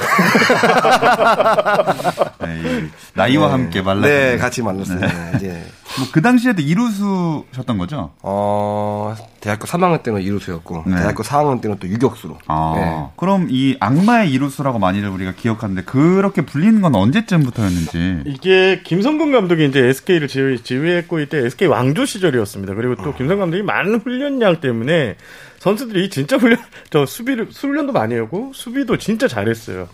네, 2.40 2.62
이 2.62 2.88
나이와 3.14 3.52
함께 3.52 3.82
말라. 3.82 4.02
네, 4.06 4.36
같이 4.38 4.62
만났어요. 4.62 5.00
네, 5.00 5.08
이제 5.34 5.48
뭐 5.98 6.06
그 6.12 6.22
당시에도 6.22 6.62
이루수셨던 6.62 7.76
거죠? 7.78 8.12
어 8.22 9.16
대학교 9.40 9.66
3학년 9.66 10.04
때는 10.04 10.22
이루수였고 10.22 10.84
네. 10.86 10.94
대학교 10.96 11.24
4학년 11.24 11.60
때는 11.60 11.78
또 11.80 11.88
유격수로. 11.88 12.38
아, 12.46 12.72
네. 12.76 13.06
그럼 13.16 13.48
이 13.50 13.76
악마의 13.80 14.30
이루수라고 14.30 14.78
많이들 14.78 15.08
우리가 15.08 15.32
기억하는데 15.32 15.82
그렇게 15.82 16.42
불리는 16.42 16.80
건 16.82 16.94
언제쯤부터였는지. 16.94 18.22
이게 18.26 18.80
김성근 18.84 19.32
감독이 19.32 19.66
이제 19.66 19.80
SK를 19.80 20.28
지휘, 20.28 20.62
지휘했고 20.62 21.18
이때 21.18 21.38
SK 21.46 21.66
왕조 21.66 22.06
시절이었습니다. 22.06 22.74
그리고 22.74 22.94
또 22.94 23.12
김성근 23.12 23.40
감독이 23.40 23.62
많은 23.64 24.00
훈련량 24.00 24.60
때문에 24.60 25.16
선수들이 25.60 26.08
진짜 26.08 26.36
훈련, 26.36 26.58
저 26.88 27.06
수비를, 27.06 27.46
훈련도 27.46 27.92
많이 27.92 28.16
하고 28.16 28.50
수비도 28.54 28.96
진짜 28.96 29.28
잘했어요. 29.28 29.88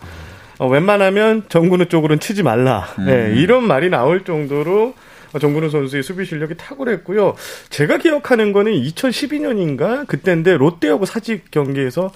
어, 0.59 0.67
웬만하면 0.67 1.43
정근우 1.49 1.85
쪽으로는 1.87 2.19
치지 2.19 2.41
말라. 2.41 2.87
네, 3.05 3.33
이런 3.35 3.67
말이 3.67 3.89
나올 3.89 4.23
정도로 4.23 4.95
어, 5.33 5.39
정근우 5.39 5.69
선수의 5.69 6.03
수비 6.03 6.25
실력이 6.25 6.55
탁월했고요. 6.55 7.35
제가 7.69 7.97
기억하는 7.97 8.53
거는 8.53 8.71
2012년인가 8.71 10.07
그때인데 10.07 10.55
롯데하고 10.55 11.05
사직 11.05 11.51
경기에서 11.51 12.11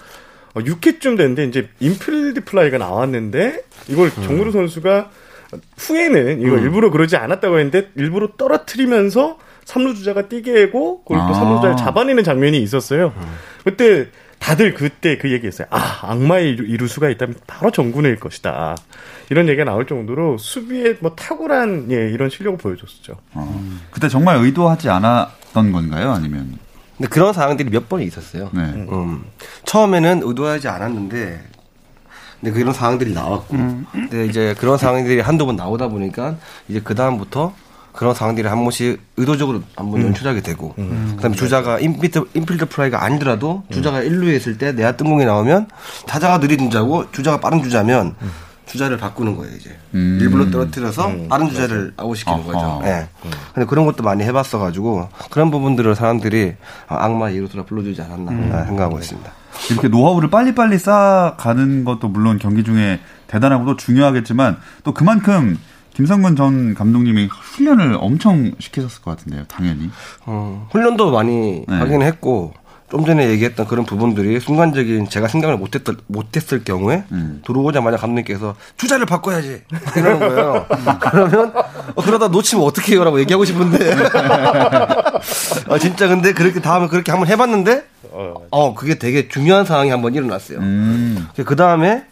어, 0.53 0.60
6회쯤 0.62 1.17
됐는데 1.17 1.43
이제 1.46 1.70
인필드 1.81 2.46
플라이가 2.46 2.77
나왔는데 2.77 3.63
이걸 3.89 4.12
정근우 4.12 4.51
선수가 4.51 5.12
후에는 5.77 6.41
이거 6.41 6.58
일부러 6.58 6.89
그러지 6.89 7.17
않았다고 7.17 7.60
했는데 7.60 7.89
일부러 7.96 8.29
떨어뜨리면서 8.38 9.38
삼루 9.65 9.96
주자가 9.96 10.27
뛰게 10.27 10.65
하고 10.65 11.03
그걸 11.03 11.18
또 11.20 11.24
아. 11.24 11.34
삼루 11.34 11.56
주자를 11.58 11.77
잡아내는 11.77 12.24
장면이 12.24 12.62
있었어요. 12.62 13.13
그때 13.63 14.08
다들 14.39 14.74
그때 14.74 15.18
그 15.18 15.32
얘기했어요. 15.32 15.68
아 15.70 16.00
악마의 16.01 16.51
이루- 16.53 16.65
이루수가 16.65 17.10
있다면 17.10 17.36
바로 17.46 17.72
정근우일 17.71 18.19
것이다. 18.20 18.75
이런 19.30 19.48
얘기가 19.48 19.63
나올 19.65 19.86
정도로 19.86 20.38
수비에 20.39 20.96
뭐 21.00 21.12
탁월한 21.15 21.88
예 21.91 22.10
이런 22.10 22.30
실력을 22.30 22.58
보여줬었죠. 22.58 23.18
어, 23.34 23.63
그때 23.91 24.10
정말 24.10 24.38
의도하지 24.38 24.89
않았던 24.89 25.72
건가요? 25.72 26.12
아니면? 26.12 26.58
근데 26.98 27.08
그런 27.10 27.34
상황들이 27.34 27.70
몇 27.70 27.88
번이 27.88 28.03
있었어요. 28.06 28.50
네. 28.53 28.62
음, 28.62 29.24
처음에는 29.65 30.22
의도하지 30.24 30.68
않았는데, 30.68 31.41
근데 32.39 32.51
그런 32.60 32.74
상황들이 32.74 33.13
나왔고, 33.13 33.58
근데 33.91 34.25
이제 34.25 34.56
그런 34.60 34.77
상황들이 34.77 35.20
한두 35.20 35.46
번 35.48 35.56
나오다 35.56 35.88
보니까, 35.88 36.36
이제 36.68 36.80
그 36.84 36.94
다음부터 36.94 37.53
그런 37.93 38.13
상황들이 38.13 38.48
한 38.48 38.60
번씩 38.60 39.00
의도적으로 39.17 39.62
한번 39.75 40.01
연출하게 40.03 40.41
되고, 40.41 40.74
그 40.75 41.17
다음에 41.21 41.36
주자가 41.36 41.79
인필드, 41.79 42.24
인필드 42.33 42.67
플라이가 42.67 43.03
아니더라도 43.03 43.63
주자가 43.71 44.01
1루에 44.01 44.36
있을 44.36 44.57
때 44.57 44.71
내야 44.71 44.93
뜬공이 44.93 45.25
나오면 45.25 45.67
타자가 46.07 46.39
느린 46.39 46.60
주자고 46.60 47.12
주자가 47.12 47.39
빠른 47.39 47.62
주자면 47.63 48.15
주자를 48.65 48.98
바꾸는 48.98 49.36
거예요, 49.36 49.53
이제. 49.57 49.77
음. 49.95 50.17
일부러 50.21 50.50
떨어뜨려서 50.50 51.12
빠른 51.27 51.50
주자를 51.50 51.93
아웃시키는. 51.98 52.45
거죠. 52.45 52.81
예. 52.86 53.07
근데 53.53 53.65
그런 53.67 53.86
것도 53.86 54.01
많이 54.01 54.24
해봤어가지고 54.24 55.10
그런 55.29 55.51
부분들을 55.51 55.93
사람들이 55.93 56.55
아, 56.88 57.03
악마의 57.05 57.36
이루스라 57.36 57.63
불러주지 57.63 58.01
않았나 58.01 58.57
아, 58.57 58.65
생각하고 58.65 58.98
있습니다. 59.00 59.29
이렇게 59.71 59.89
노하우를 59.89 60.29
빨리빨리 60.29 60.77
쌓아가는 60.77 61.83
것도 61.83 62.07
물론 62.07 62.39
경기 62.39 62.63
중에 62.63 63.01
대단하고 63.27 63.65
또 63.65 63.75
중요하겠지만 63.75 64.57
또 64.86 64.93
그만큼 64.93 65.60
김성근 65.93 66.36
전 66.36 66.74
감독님이 66.74 67.27
훈련을 67.27 67.98
엄청 68.00 68.51
시키셨을 68.60 69.01
것 69.01 69.12
같은데요, 69.17 69.43
당연히. 69.48 69.89
어, 70.25 70.67
훈련도 70.71 71.12
많이 71.12 71.65
네. 71.67 71.75
하긴 71.75 72.01
했고 72.01 72.53
좀 72.91 73.05
전에 73.05 73.29
얘기했던 73.29 73.67
그런 73.67 73.86
부분들이 73.86 74.41
순간적인 74.41 75.07
제가 75.07 75.29
생각을 75.29 75.55
못했던 75.55 75.98
못했을 76.07 76.65
경우에 76.65 77.05
음. 77.13 77.41
들어오자마자 77.45 77.95
감독님께서 77.95 78.55
주자를 78.75 79.05
바꿔야지 79.05 79.62
이러는 79.95 80.19
거예요. 80.19 80.65
그러면 81.00 81.53
어, 81.95 82.01
그러다 82.03 82.27
놓치면 82.27 82.65
어떻게 82.65 82.93
해요라고 82.93 83.21
얘기하고 83.21 83.45
싶은데 83.45 83.95
아, 85.69 85.79
진짜 85.79 86.10
근데 86.10 86.33
그렇게 86.33 86.60
다음에 86.60 86.88
그렇게 86.88 87.12
한번 87.12 87.29
해봤는데 87.29 87.86
어 88.51 88.74
그게 88.74 88.95
되게 88.95 89.29
중요한 89.29 89.63
상황이 89.63 89.89
한번 89.89 90.13
일어났어요. 90.13 90.60
음. 90.60 91.29
그 91.45 91.55
다음에 91.55 92.03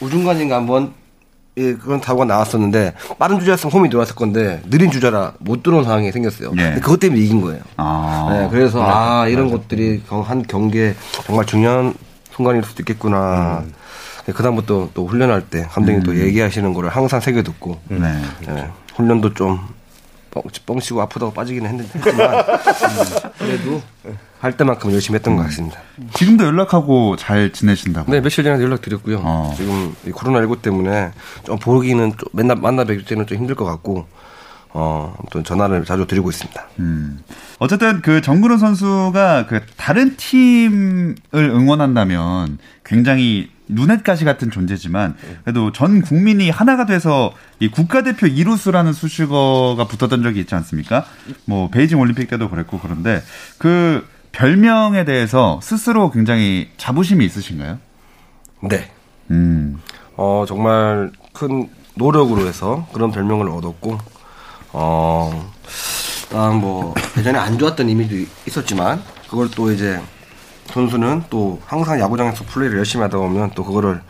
우중간인가 0.00 0.56
한번 0.56 0.92
예, 1.58 1.74
그런 1.74 2.00
타구가 2.00 2.24
나왔었는데 2.24 2.94
빠른 3.18 3.38
주자였으면 3.38 3.72
홈이 3.72 3.90
들어왔을 3.90 4.14
건데 4.14 4.62
느린 4.70 4.90
주자라 4.90 5.34
못 5.38 5.62
들어온 5.62 5.84
상황이 5.84 6.10
생겼어요. 6.10 6.52
예. 6.58 6.74
그것 6.80 6.98
때문에 6.98 7.20
이긴 7.20 7.40
거예요. 7.42 7.60
아. 7.76 8.28
네, 8.30 8.48
그래서 8.50 8.82
아 8.82 9.28
이런 9.28 9.50
것들이 9.50 10.02
경- 10.08 10.22
한 10.22 10.42
경기에 10.42 10.94
정말 11.26 11.44
중요한 11.44 11.94
순간일 12.34 12.64
수도 12.64 12.82
있겠구나. 12.82 13.62
네, 14.26 14.32
그다음부터 14.32 14.88
또 14.94 15.06
훈련할 15.06 15.42
때 15.50 15.66
감독님 15.70 16.04
또 16.04 16.16
얘기하시는 16.16 16.72
거를 16.72 16.88
항상 16.88 17.20
새겨 17.20 17.42
듣고 17.42 17.78
네. 17.88 17.98
네, 18.46 18.68
훈련도 18.94 19.34
좀 19.34 19.58
뻥, 20.32 20.42
뻥치고 20.66 21.00
아프다고 21.02 21.32
빠지기는 21.32 21.70
했는데 21.70 21.98
음, 21.98 23.30
그래도 23.38 23.82
할 24.40 24.56
때만큼 24.56 24.92
열심히 24.92 25.16
했던 25.16 25.36
것 25.36 25.44
같습니다. 25.44 25.78
지금도 26.14 26.44
연락하고 26.44 27.14
잘 27.16 27.52
지내신다고. 27.52 28.10
네, 28.10 28.20
며칠 28.20 28.42
전에 28.42 28.60
연락 28.60 28.80
드렸고요. 28.80 29.20
어. 29.22 29.54
지금 29.56 29.94
이 30.04 30.10
코로나19 30.10 30.62
때문에 30.62 31.12
좀 31.44 31.58
보기는 31.58 32.10
좀 32.16 32.28
맨날 32.32 32.56
만나 32.56 32.82
뵙을 32.82 33.04
때는 33.04 33.26
좀 33.26 33.38
힘들 33.38 33.54
것 33.54 33.64
같고, 33.64 34.06
어, 34.70 35.14
아무튼 35.16 35.44
전화를 35.44 35.84
자주 35.84 36.06
드리고 36.06 36.30
있습니다. 36.30 36.60
음. 36.80 37.20
어쨌든 37.60 38.02
그 38.02 38.20
정근우 38.20 38.58
선수가 38.58 39.46
그 39.46 39.60
다른 39.76 40.16
팀을 40.16 41.14
응원한다면 41.32 42.58
굉장히 42.84 43.48
눈엣가시 43.74 44.24
같은 44.24 44.50
존재지만 44.50 45.16
그래도 45.44 45.72
전 45.72 46.02
국민이 46.02 46.50
하나가 46.50 46.86
돼서 46.86 47.32
이 47.58 47.68
국가대표 47.68 48.26
이루수라는 48.26 48.92
수식어가 48.92 49.86
붙었던 49.86 50.22
적이 50.22 50.40
있지 50.40 50.54
않습니까? 50.54 51.04
뭐 51.44 51.68
베이징 51.70 51.98
올림픽 52.00 52.28
때도 52.28 52.48
그랬고 52.48 52.78
그런데 52.78 53.22
그 53.58 54.06
별명에 54.32 55.04
대해서 55.04 55.60
스스로 55.62 56.10
굉장히 56.10 56.70
자부심이 56.76 57.24
있으신가요? 57.24 57.78
네. 58.62 58.90
음. 59.30 59.80
어, 60.16 60.44
정말 60.46 61.10
큰 61.32 61.68
노력으로 61.94 62.46
해서 62.46 62.86
그런 62.92 63.10
별명을 63.10 63.48
얻었고, 63.48 63.98
어, 64.72 65.52
일단 66.24 66.56
뭐, 66.56 66.94
예전에 67.18 67.38
안 67.38 67.58
좋았던 67.58 67.88
이미지도 67.88 68.30
있었지만, 68.46 69.02
그걸 69.28 69.50
또 69.50 69.70
이제, 69.70 70.00
선수는 70.66 71.24
또 71.30 71.60
항상 71.66 71.98
야구장에서 72.00 72.44
플레이를 72.44 72.78
열심히 72.78 73.02
하다 73.02 73.18
보면 73.18 73.50
또 73.54 73.64
그거를 73.64 74.00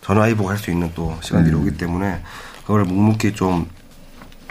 전화위복할 0.00 0.58
수 0.58 0.70
있는 0.70 0.90
또 0.94 1.16
시간들이 1.20 1.54
오기 1.54 1.76
때문에, 1.76 2.22
그걸 2.64 2.84
묵묵히 2.84 3.34
좀 3.34 3.66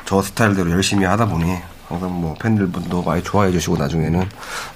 저 0.10 0.24
스타일대로 0.24 0.72
열심히 0.72 1.06
하다 1.06 1.28
보니, 1.28 1.56
항상 1.88 2.12
뭐 2.20 2.34
팬들분도 2.42 3.04
많이 3.04 3.22
좋아해 3.22 3.51
주시고 3.51 3.78
나중에는, 3.78 4.28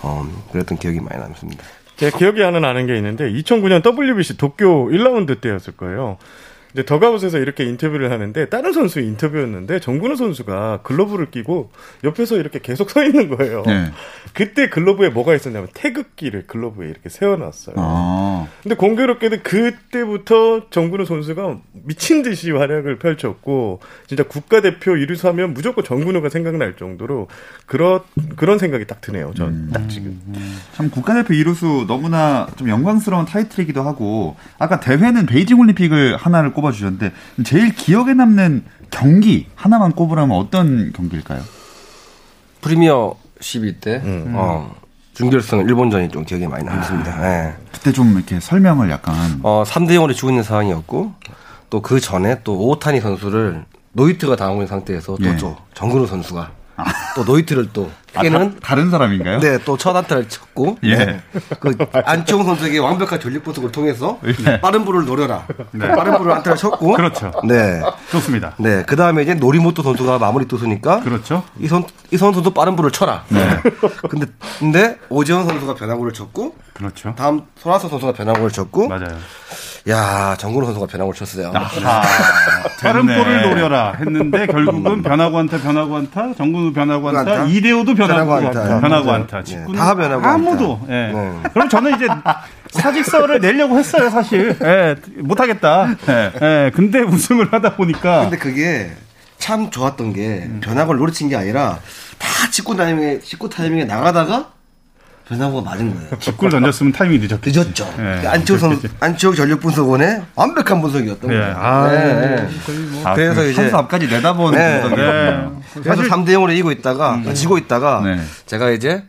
어, 0.03 0.23
그랬던 0.51 0.77
기억이 0.77 0.99
많이 0.99 1.19
남습니다. 1.19 1.63
제가 1.95 2.15
기억이 2.19 2.39
하나 2.43 2.59
나는 2.59 2.85
게 2.85 2.95
있는데 2.97 3.31
2009년 3.31 3.83
WBC 3.83 4.37
도쿄 4.37 4.85
1라운드 4.91 5.41
때였을 5.41 5.75
거예요. 5.75 6.17
이제 6.73 6.83
더가웃에서 6.83 7.37
이렇게 7.37 7.63
인터뷰를 7.65 8.11
하는데 8.11 8.49
다른 8.49 8.73
선수 8.73 8.99
인터뷰였는데 8.99 9.79
정근우 9.79 10.15
선수가 10.15 10.79
글러브를 10.83 11.29
끼고 11.29 11.71
옆에서 12.03 12.37
이렇게 12.37 12.59
계속 12.59 12.89
서 12.89 13.03
있는 13.03 13.29
거예요. 13.35 13.63
네. 13.65 13.91
그때 14.33 14.69
글러브에 14.69 15.09
뭐가 15.09 15.35
있었냐면 15.35 15.67
태극기를 15.73 16.47
글러브에 16.47 16.89
이렇게 16.89 17.09
세워놨어요. 17.09 17.75
아. 17.77 18.47
근데 18.63 18.75
공교롭게도 18.75 19.37
그때부터 19.43 20.69
정근우 20.71 21.05
선수가 21.05 21.57
미친 21.83 22.23
듯이 22.23 22.51
활약을 22.51 22.97
펼쳤고 22.97 23.79
진짜 24.07 24.23
국가대표 24.23 24.97
이루수 24.97 25.27
하면 25.27 25.53
무조건 25.53 25.83
정근우가 25.83 26.29
생각날 26.29 26.75
정도로 26.75 27.27
그런 27.67 27.99
그런 28.35 28.57
생각이 28.57 28.85
딱 28.85 28.99
드네요. 29.01 29.33
전딱 29.35 29.89
지금. 29.89 30.19
참 30.73 30.89
국가대표 30.89 31.35
이루수 31.35 31.85
너무나 31.87 32.47
좀 32.57 32.69
영광스러운 32.69 33.25
타이틀이기도 33.25 33.83
하고 33.83 34.35
아까 34.57 34.79
대회는 34.79 35.27
베이징 35.27 35.59
올림픽을 35.59 36.17
하나를 36.17 36.53
꼽 36.53 36.62
아주셨는데 36.69 37.11
제일 37.45 37.73
기억에 37.73 38.13
남는 38.13 38.63
경기 38.91 39.47
하나만 39.55 39.91
꼽으라면 39.93 40.37
어떤 40.37 40.91
경기일까요? 40.93 41.41
프리미어 42.61 43.15
12 43.41 43.79
때, 43.79 44.01
어, 44.05 44.73
준결승 45.13 45.59
일본전이 45.61 46.09
좀 46.09 46.23
기억에 46.23 46.47
많이 46.47 46.63
남습니다. 46.63 47.23
예. 47.47 47.53
그때 47.71 47.91
좀 47.91 48.13
이렇게 48.13 48.39
설명을 48.39 48.89
약간 48.89 49.39
어, 49.43 49.63
3대 49.65 49.91
0으로 49.91 50.15
지고 50.15 50.29
있는 50.29 50.43
상황이었고, 50.43 51.13
또 51.69 51.81
그 51.81 51.99
전에 51.99 52.39
또 52.43 52.67
오타니 52.67 53.01
선수를 53.01 53.65
노히트가 53.93 54.35
당하고 54.35 54.57
있는 54.59 54.67
상태에서 54.67 55.17
예. 55.21 55.31
또저 55.31 55.57
정근우 55.73 56.07
선수가 56.07 56.51
또 57.15 57.23
노히트를 57.23 57.69
또 57.73 57.91
아, 58.15 58.21
깨는 58.21 58.59
다, 58.59 58.75
른 58.75 58.89
사람인가요? 58.91 59.39
네, 59.39 59.57
또 59.59 59.75
첫 59.77 59.95
안타를 59.95 60.29
쳤고, 60.29 60.77
예. 60.85 61.21
그 61.59 61.75
안치홍 61.91 62.43
선수에게 62.45 62.77
완벽한 62.79 63.19
전력 63.19 63.43
분석을 63.43 63.71
통해서 63.71 64.19
예. 64.47 64.61
빠른 64.61 64.85
볼을 64.85 65.05
노려라. 65.05 65.45
빠른 65.77 66.17
볼을 66.17 66.31
안타를 66.31 66.57
쳤고, 66.57 66.93
그렇죠. 66.93 67.31
네, 67.47 67.81
좋습니다. 68.11 68.53
네, 68.57 68.83
그 68.85 68.95
다음에 68.95 69.23
이제 69.23 69.33
노리모토 69.33 69.81
선수가 69.81 70.19
마무리 70.19 70.47
투수니까, 70.47 71.01
그렇죠. 71.01 71.43
이 71.59 71.67
선, 71.67 71.85
이 72.11 72.17
선수도 72.17 72.51
빠른 72.53 72.75
볼을 72.75 72.91
쳐라. 72.91 73.23
네. 73.29 73.39
근데, 74.09 74.27
근데 74.59 74.99
오재원 75.09 75.47
선수가 75.47 75.73
변화구를 75.75 76.13
쳤고, 76.13 76.55
그렇죠. 76.73 77.13
다음 77.15 77.43
손아섭 77.57 77.89
선수가 77.89 78.13
변화구를 78.13 78.51
쳤고, 78.51 78.87
맞아요. 78.87 79.17
야 79.89 80.33
정근우 80.39 80.65
선수가 80.67 80.85
변화구를 80.87 81.17
쳤어요. 81.17 81.51
아, 81.53 82.01
빠른 82.81 83.05
됐네. 83.05 83.21
볼을 83.21 83.41
노려라 83.49 83.93
했는데 83.99 84.47
결국은 84.47 85.03
변화구 85.03 85.37
안타, 85.39 85.57
변화구 85.57 85.97
안타, 85.97 86.33
정근우 86.35 86.71
변화구 86.71 87.09
안타, 87.09 87.19
안타, 87.19 87.45
이대호도 87.47 87.93
변화구 87.93 88.29
변화구 88.31 88.47
안타. 88.59 88.79
변화구. 88.79 89.11
안타. 89.11 89.37
네, 89.39 89.43
직구는 89.43 89.77
다 89.77 89.93
변화구 89.93 90.25
아무도. 90.25 90.79
예. 90.87 91.11
네. 91.13 91.33
그럼 91.53 91.67
저는 91.67 91.95
이제 91.97 92.07
사직서를 92.71 93.41
내려고 93.41 93.77
했어요, 93.77 94.09
사실. 94.09 94.57
예, 94.63 94.95
못하겠다. 95.17 95.89
예, 96.41 96.71
근데 96.73 97.01
우승을 97.01 97.51
하다 97.51 97.75
보니까 97.75 98.21
근데 98.21 98.37
그게 98.37 98.89
참 99.37 99.69
좋았던 99.69 100.13
게 100.13 100.49
변화구를 100.61 100.97
노리친 101.01 101.27
게 101.27 101.35
아니라 101.35 101.79
다 102.17 102.49
직구 102.51 102.77
타이밍에 102.77 103.19
직구 103.19 103.49
타이밍에 103.49 103.83
나가다가 103.83 104.53
변화구가 105.27 105.71
맞은 105.71 105.95
거예요. 105.95 106.19
직구를 106.19 106.51
던졌으면 106.51 106.91
타이밍이 106.91 107.19
늦었겠지. 107.25 107.57
늦었죠. 107.57 107.93
예. 107.99 108.27
안치홍 108.27 108.59
선 108.59 108.81
안치홍 108.99 109.35
전력 109.35 109.61
분석원의 109.61 110.21
완벽한 110.35 110.81
분석이었던 110.81 111.31
예. 111.31 111.37
거예요. 111.37 111.55
아, 111.57 111.89
네, 111.91 112.13
네. 112.13 112.49
거의 112.65 112.77
뭐. 112.79 113.07
아, 113.07 113.13
그래서 113.15 113.35
그 113.41 113.49
이제- 113.49 113.53
선수 113.61 113.77
앞까지 113.77 114.07
내다보는 114.07 114.57
네. 114.59 114.81
그래서 115.81 116.01
3대 116.03 116.29
0으로 116.29 116.51
이기고 116.51 116.71
있다가 116.71 117.21
지고 117.33 117.57
있다가 117.57 118.01
네. 118.03 118.19
제가 118.45 118.71
이제 118.71 119.03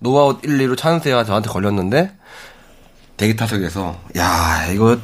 노아웃 0.00 0.40
1, 0.42 0.58
2루 0.58 0.76
찬스가 0.76 1.24
저한테 1.24 1.48
걸렸는데 1.50 2.12
대기 3.16 3.36
타석에서 3.36 3.96
야 4.18 4.66
이거 4.72 4.98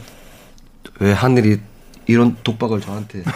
왜 0.98 1.12
하늘이 1.12 1.60
이런 2.06 2.34
독박을 2.42 2.80
저한테 2.80 3.22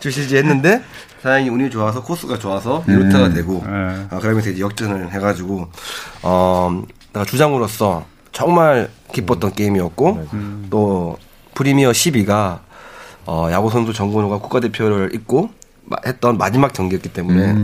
주실지 0.00 0.36
했는데 0.36 0.82
다행히 1.22 1.48
운이 1.48 1.70
좋아서 1.70 2.02
코스가 2.02 2.38
좋아서 2.38 2.84
2루타가 2.86 3.34
되고 3.34 3.62
네. 3.66 4.06
아, 4.10 4.18
그러면서 4.20 4.50
이제 4.50 4.60
역전을 4.60 5.10
해가지고 5.12 5.68
어 6.22 6.82
내가 7.12 7.24
주장으로서 7.24 8.04
정말 8.32 8.88
기뻤던 9.12 9.52
게임이었고 9.54 10.28
또 10.70 11.18
프리미어 11.54 11.90
12가 11.90 12.60
어, 13.26 13.48
야구 13.50 13.70
선수 13.70 13.92
정근호가 13.92 14.38
국가대표를 14.38 15.10
잇고 15.14 15.50
마- 15.84 15.96
했던 16.06 16.38
마지막 16.38 16.72
경기였기 16.72 17.08
때문에 17.12 17.54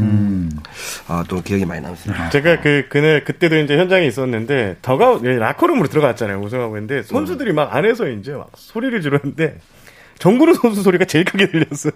아, 1.08 1.22
또 1.28 1.40
기억이 1.42 1.64
많이 1.64 1.80
남습니다. 1.82 2.30
제가 2.30 2.60
그 2.60 2.86
그날 2.88 3.22
그때도 3.24 3.56
이제 3.58 3.76
현장에 3.78 4.06
있었는데 4.06 4.78
더가 4.82 5.20
라커룸으로 5.22 5.88
들어갔잖아요 5.88 6.40
우승하고 6.40 6.76
했는데 6.76 7.02
선수들이 7.02 7.52
막 7.52 7.74
안에서 7.74 8.08
이제 8.08 8.32
막 8.32 8.50
소리를 8.56 9.00
지르는데 9.00 9.58
정근우 10.24 10.54
선수 10.54 10.82
소리가 10.82 11.04
제일 11.04 11.26
크게 11.26 11.50
들렸어요. 11.50 11.92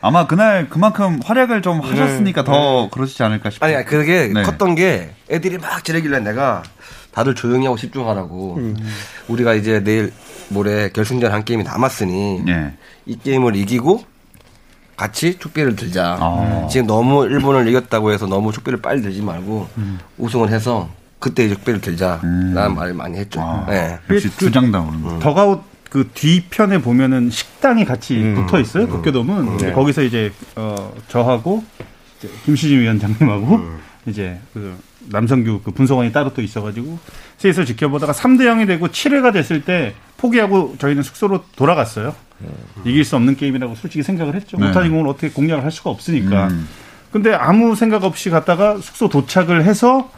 아마 0.00 0.26
그날 0.26 0.68
그만큼 0.68 1.20
활약을 1.24 1.62
좀 1.62 1.78
하셨으니까 1.78 2.42
더 2.42 2.90
그러시지 2.90 3.22
않을까 3.22 3.50
싶어요. 3.50 3.76
아니 3.76 3.84
그게 3.86 4.26
네. 4.26 4.42
컸던 4.42 4.74
게 4.74 5.10
애들이 5.30 5.56
막 5.56 5.84
지르길래 5.84 6.18
내가 6.18 6.64
다들 7.12 7.36
조용히 7.36 7.66
하고 7.66 7.76
집중하라고 7.76 8.58
우리가 9.28 9.54
이제 9.54 9.84
내일 9.84 10.12
모레 10.48 10.90
결승전 10.90 11.30
한 11.30 11.44
게임이 11.44 11.62
남았으니 11.62 12.42
예. 12.48 12.72
이 13.06 13.16
게임을 13.16 13.54
이기고 13.54 14.02
같이 14.96 15.38
축배를 15.38 15.76
들자. 15.76 16.16
아. 16.20 16.66
지금 16.68 16.88
너무 16.88 17.24
일본을 17.24 17.68
이겼다고 17.68 18.10
해서 18.10 18.26
너무 18.26 18.50
축배를 18.50 18.82
빨리 18.82 19.00
들지 19.00 19.22
말고 19.22 19.68
음. 19.78 20.00
우승을 20.18 20.48
해서 20.50 20.88
그때 21.20 21.48
축배를 21.48 21.80
들자라는 21.80 22.74
말을 22.74 22.94
많이 22.94 23.16
했죠. 23.16 23.40
아. 23.40 23.64
네. 23.68 23.96
역시 24.10 24.28
그- 24.30 24.46
주장다운 24.46 25.04
거. 25.04 25.20
더가웃 25.20 25.62
그 25.88 26.08
뒤편에 26.12 26.80
보면은 26.82 27.30
식당이 27.30 27.84
같이 27.84 28.16
음. 28.16 28.34
붙어 28.34 28.60
있어요. 28.60 28.86
도쿄돔은 28.88 29.56
네. 29.58 29.72
거기서 29.72 30.02
이제 30.02 30.32
어 30.56 30.92
저하고 31.08 31.64
이제 32.18 32.28
김시진 32.44 32.80
위원장님하고 32.80 33.60
이제 34.06 34.38
그 34.52 34.76
남성규 35.10 35.62
그 35.64 35.70
분석원이 35.70 36.12
따로 36.12 36.34
또 36.34 36.42
있어가지고 36.42 36.98
셋이서 37.38 37.64
지켜보다가 37.64 38.12
3대 38.12 38.42
0이 38.42 38.66
되고 38.66 38.88
7회가 38.88 39.32
됐을 39.32 39.64
때 39.64 39.94
포기하고 40.18 40.76
저희는 40.78 41.02
숙소로 41.02 41.44
돌아갔어요. 41.56 42.14
이길 42.84 43.04
수 43.04 43.16
없는 43.16 43.36
게임이라고 43.36 43.74
솔직히 43.74 44.02
생각을 44.02 44.34
했죠. 44.34 44.56
네. 44.58 44.66
못하는 44.66 44.90
공을 44.90 45.08
어떻게 45.08 45.30
공략을 45.30 45.64
할 45.64 45.72
수가 45.72 45.90
없으니까. 45.90 46.48
음. 46.48 46.68
근데 47.10 47.32
아무 47.32 47.74
생각 47.74 48.04
없이 48.04 48.28
갔다가 48.28 48.78
숙소 48.78 49.08
도착을 49.08 49.64
해서 49.64 50.10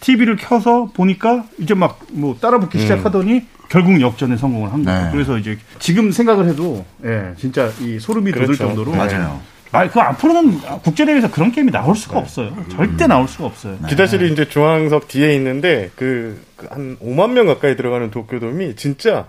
TV를 0.00 0.36
켜서 0.36 0.90
보니까 0.92 1.44
이제 1.58 1.72
막 1.74 1.98
뭐 2.10 2.36
따라 2.40 2.58
붙기 2.60 2.78
시작하더니 2.80 3.46
결국 3.68 4.00
역전에 4.00 4.36
성공을 4.36 4.72
한 4.72 4.84
거예요. 4.84 5.04
네. 5.04 5.10
그래서 5.12 5.38
이제 5.38 5.58
지금 5.78 6.10
생각을 6.12 6.46
해도 6.48 6.84
예, 7.04 7.32
진짜 7.38 7.70
이 7.80 7.98
소름이 7.98 8.32
돋을 8.32 8.46
그렇죠. 8.46 8.66
정도로 8.66 8.92
맞아요. 8.92 9.40
아, 9.72 9.88
그 9.88 9.98
앞으로는 9.98 10.60
국제대회에서 10.82 11.32
그런 11.32 11.50
게임이 11.50 11.72
나올 11.72 11.96
수가 11.96 12.18
없어요. 12.18 12.54
절대 12.70 13.08
나올 13.08 13.26
수가 13.26 13.46
없어요. 13.46 13.76
기자실이 13.88 14.32
이제 14.32 14.48
중앙석 14.48 15.08
뒤에 15.08 15.34
있는데 15.34 15.90
그한 15.96 16.96
5만 17.02 17.32
명 17.32 17.46
가까이 17.46 17.74
들어가는 17.74 18.12
도쿄돔이 18.12 18.76
진짜 18.76 19.26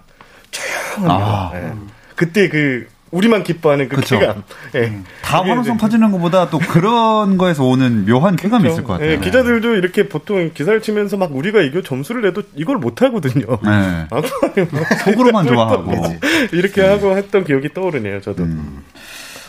조용합니다. 0.51 1.25
아. 1.25 1.51
예. 1.55 1.71
그때 2.15 2.47
그 2.49 2.87
우리만 3.15 3.43
기뻐하는 3.43 3.87
그 3.87 3.95
그쵸. 3.97 4.19
쾌감. 4.19 4.43
예. 4.75 5.01
다 5.21 5.39
그게 5.39 5.49
환호성 5.49 5.75
이제 5.75 5.81
터지는 5.81 6.11
것보다 6.11 6.49
또 6.49 6.59
그런 6.59 7.37
거에서 7.39 7.63
오는 7.63 8.05
묘한 8.05 8.35
쾌감이 8.35 8.69
있을 8.69 8.83
것 8.83 8.93
같아요. 8.93 9.11
예, 9.11 9.17
기자들도 9.19 9.75
이렇게 9.75 10.09
보통 10.09 10.51
기사를 10.53 10.81
치면서 10.81 11.15
막 11.15 11.33
우리가 11.33 11.61
이거 11.61 11.81
점수를 11.81 12.23
내도 12.23 12.43
이걸 12.55 12.77
못 12.77 13.01
하거든요. 13.01 13.45
네. 13.63 14.07
아, 14.11 14.21
속으로만 15.05 15.47
좋아하고. 15.47 15.91
이렇게 16.51 16.81
하고 16.81 17.15
했던 17.15 17.45
기억이 17.45 17.73
떠오르네요, 17.73 18.21
저도. 18.21 18.43
음. 18.43 18.83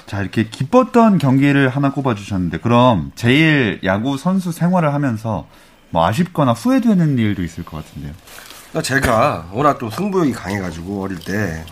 자, 0.06 0.20
이렇게 0.20 0.44
기뻤던 0.44 1.18
경기를 1.18 1.68
하나 1.68 1.90
꼽아주셨는데, 1.90 2.58
그럼 2.58 3.10
제일 3.16 3.80
야구 3.82 4.16
선수 4.16 4.52
생활을 4.52 4.94
하면서 4.94 5.48
뭐 5.90 6.06
아쉽거나 6.06 6.52
후회되는 6.52 7.18
일도 7.18 7.42
있을 7.42 7.64
것 7.64 7.84
같은데요. 7.84 8.12
그러니까 8.70 8.82
제가 8.82 9.46
워낙 9.52 9.80
좀 9.80 9.90
승부욕이 9.90 10.32
강해가지고 10.32 11.02
어릴 11.02 11.18
때. 11.18 11.64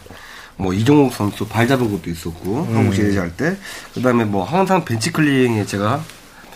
뭐 0.57 0.73
이종욱 0.73 1.13
선수 1.13 1.47
발 1.47 1.67
잡은 1.67 1.91
것도 1.91 2.11
있었고 2.11 2.67
음. 2.69 2.77
한국 2.77 2.95
시리즈 2.95 3.19
할 3.19 3.31
때 3.37 3.57
그다음에 3.95 4.25
뭐 4.25 4.45
항상 4.45 4.85
벤치 4.85 5.13
클리어링에 5.13 5.65
제가 5.67 6.03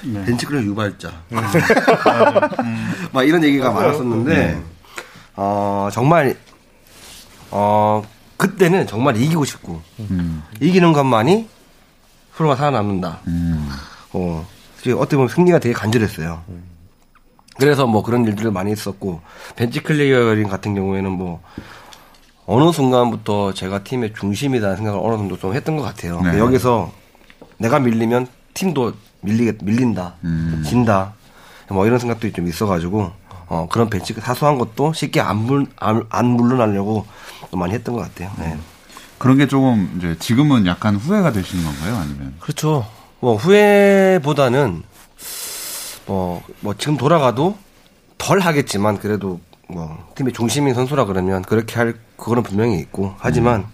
네. 0.05 0.25
벤치 0.25 0.47
클리어링 0.47 0.71
유발자 0.71 1.13
막 3.13 3.23
이런 3.25 3.43
얘기가 3.43 3.71
많았었는데 3.73 4.35
네. 4.35 4.63
어 5.37 5.89
정말 5.93 6.37
어 7.51 8.05
그때는 8.37 8.87
정말 8.87 9.17
이기고 9.17 9.45
싶고 9.45 9.83
음. 10.11 10.43
이기는 10.61 10.93
것만이 10.93 11.49
프로가 12.35 12.55
살아남는다. 12.55 13.19
음. 13.27 13.69
어, 14.13 14.47
어떻게 14.97 15.17
보면 15.17 15.29
승리가 15.29 15.59
되게 15.59 15.73
간절했어요. 15.75 16.41
그래서 17.59 17.89
뭐 17.89 18.05
그런 18.05 18.25
일들을 18.25 18.53
많이 18.53 18.71
했었고, 18.71 19.21
벤치 19.57 19.83
클리어링 19.83 20.47
같은 20.49 20.77
경우에는 20.77 21.11
뭐, 21.11 21.43
어느 22.51 22.73
순간부터 22.73 23.53
제가 23.53 23.85
팀의 23.85 24.15
중심이라는 24.19 24.77
생각을 24.79 25.01
어느 25.03 25.19
정도 25.19 25.39
좀 25.39 25.55
했던 25.55 25.77
것 25.77 25.83
같아요. 25.83 26.19
네. 26.23 26.39
여기서 26.39 26.91
내가 27.59 27.79
밀리면 27.79 28.27
팀도 28.55 28.95
밀리겠, 29.21 29.59
밀린다. 29.63 30.15
음. 30.25 30.65
진다. 30.67 31.13
뭐 31.69 31.85
이런 31.87 31.99
생각도 31.99 32.33
좀 32.33 32.49
있어가지고, 32.49 33.13
어, 33.49 33.67
그런 33.71 33.91
벤치, 33.91 34.15
사소한 34.15 34.57
것도 34.57 34.95
쉽게 34.95 35.21
안, 35.21 35.37
물, 35.37 35.67
안, 35.77 36.07
안 36.09 36.27
물러나려고 36.27 37.05
또 37.51 37.59
많이 37.59 37.75
했던 37.75 37.95
것 37.95 38.01
같아요. 38.01 38.33
네. 38.39 38.57
그런 39.19 39.37
게 39.37 39.47
조금 39.47 39.97
이제 39.99 40.17
지금은 40.19 40.65
약간 40.65 40.97
후회가 40.97 41.33
되시는 41.33 41.63
건가요? 41.63 41.97
아니면 41.97 42.35
그렇죠. 42.41 42.87
뭐 43.21 43.37
후회보다는 43.37 44.83
뭐, 46.07 46.43
뭐 46.61 46.75
지금 46.79 46.97
돌아가도 46.97 47.59
덜 48.17 48.41
하겠지만 48.41 48.99
그래도 48.99 49.39
뭐 49.68 50.09
팀의 50.14 50.33
중심인 50.33 50.74
선수라 50.74 51.04
그러면 51.04 51.42
그렇게 51.42 51.76
할 51.76 51.94
그거는 52.16 52.42
분명히 52.42 52.78
있고. 52.81 53.14
하지만 53.18 53.66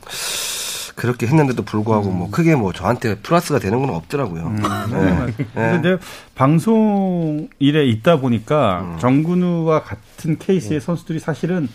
그렇게 0.94 1.26
했는데도 1.26 1.64
불구하고 1.64 2.10
뭐 2.10 2.30
크게 2.30 2.54
뭐 2.54 2.72
저한테 2.72 3.16
플러스가 3.16 3.58
되는 3.58 3.80
건 3.80 3.90
없더라고요. 3.90 4.50
네. 4.50 5.34
근데 5.54 5.96
방송 6.34 7.48
일에 7.58 7.84
있다 7.86 8.20
보니까 8.20 8.96
정근우와 9.00 9.82
같은 9.82 10.38
케이스의 10.38 10.80
선수들이 10.80 11.18
사실은 11.18 11.68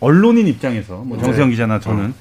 언론인 0.00 0.46
입장에서 0.46 0.96
뭐 0.96 1.18
정세영 1.18 1.50
기자나 1.50 1.80
저는 1.80 2.14